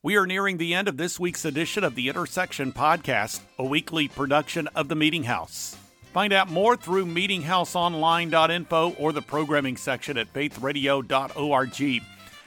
We 0.03 0.17
are 0.17 0.27
nearing 0.27 0.57
the 0.57 0.73
end 0.73 0.89
of 0.89 0.97
this 0.97 1.21
week's 1.21 1.45
edition 1.45 1.85
of 1.85 1.95
the 1.95 2.09
Intersection 2.09 2.73
Podcast, 2.73 3.41
a 3.59 3.65
weekly 3.65 4.09
production 4.09 4.67
of 4.69 4.89
the 4.89 4.95
Meeting 4.95 5.25
House. 5.25 5.77
Find 6.15 6.33
out 6.33 6.51
more 6.51 6.75
through 6.75 7.05
meetinghouseonline.info 7.07 8.97
or 8.99 9.13
the 9.13 9.21
programming 9.21 9.77
section 9.77 10.17
at 10.17 10.33
faithradio.org. 10.33 12.03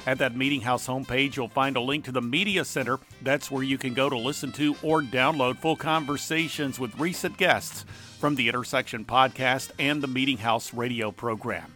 At 0.07 0.17
that 0.17 0.35
Meeting 0.35 0.61
House 0.61 0.87
homepage, 0.87 1.35
you'll 1.35 1.49
find 1.49 1.75
a 1.75 1.81
link 1.81 2.05
to 2.05 2.11
the 2.11 2.21
Media 2.21 2.65
Center. 2.65 2.97
That's 3.21 3.51
where 3.51 3.63
you 3.63 3.77
can 3.77 3.93
go 3.93 4.09
to 4.09 4.17
listen 4.17 4.51
to 4.53 4.75
or 4.81 5.03
download 5.03 5.57
full 5.57 5.75
conversations 5.75 6.79
with 6.79 6.99
recent 6.99 7.37
guests 7.37 7.85
from 8.17 8.33
the 8.33 8.47
Intersection 8.47 9.05
Podcast 9.05 9.69
and 9.77 10.01
the 10.01 10.07
Meeting 10.07 10.37
House 10.37 10.73
radio 10.73 11.11
program. 11.11 11.71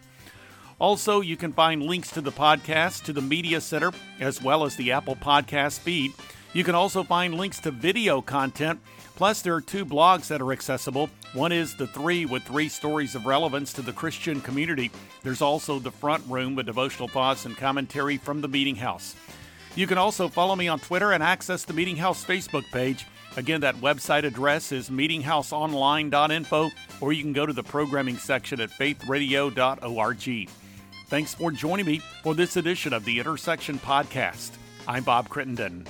Also, 0.82 1.20
you 1.20 1.36
can 1.36 1.52
find 1.52 1.80
links 1.80 2.10
to 2.10 2.20
the 2.20 2.32
podcast, 2.32 3.04
to 3.04 3.12
the 3.12 3.22
Media 3.22 3.60
Center, 3.60 3.92
as 4.18 4.42
well 4.42 4.64
as 4.64 4.74
the 4.74 4.90
Apple 4.90 5.14
Podcast 5.14 5.78
feed. 5.78 6.10
You 6.54 6.64
can 6.64 6.74
also 6.74 7.04
find 7.04 7.36
links 7.36 7.60
to 7.60 7.70
video 7.70 8.20
content. 8.20 8.80
Plus, 9.14 9.42
there 9.42 9.54
are 9.54 9.60
two 9.60 9.86
blogs 9.86 10.26
that 10.26 10.42
are 10.42 10.50
accessible. 10.52 11.08
One 11.34 11.52
is 11.52 11.76
The 11.76 11.86
Three 11.86 12.26
with 12.26 12.42
three 12.42 12.68
stories 12.68 13.14
of 13.14 13.26
relevance 13.26 13.72
to 13.74 13.82
the 13.82 13.92
Christian 13.92 14.40
community. 14.40 14.90
There's 15.22 15.40
also 15.40 15.78
The 15.78 15.92
Front 15.92 16.24
Room 16.28 16.56
with 16.56 16.66
devotional 16.66 17.06
thoughts 17.06 17.46
and 17.46 17.56
commentary 17.56 18.16
from 18.16 18.40
the 18.40 18.48
Meeting 18.48 18.74
House. 18.74 19.14
You 19.76 19.86
can 19.86 19.98
also 19.98 20.26
follow 20.26 20.56
me 20.56 20.66
on 20.66 20.80
Twitter 20.80 21.12
and 21.12 21.22
access 21.22 21.64
the 21.64 21.74
Meeting 21.74 21.96
House 21.96 22.24
Facebook 22.24 22.64
page. 22.72 23.06
Again, 23.36 23.60
that 23.60 23.76
website 23.76 24.24
address 24.24 24.72
is 24.72 24.90
meetinghouseonline.info, 24.90 26.70
or 27.00 27.12
you 27.12 27.22
can 27.22 27.32
go 27.32 27.46
to 27.46 27.52
the 27.52 27.62
programming 27.62 28.16
section 28.16 28.60
at 28.60 28.70
faithradio.org. 28.70 30.48
Thanks 31.12 31.34
for 31.34 31.50
joining 31.50 31.84
me 31.84 31.98
for 32.22 32.34
this 32.34 32.56
edition 32.56 32.94
of 32.94 33.04
the 33.04 33.18
Intersection 33.18 33.78
Podcast. 33.78 34.52
I'm 34.88 35.04
Bob 35.04 35.28
Crittenden. 35.28 35.86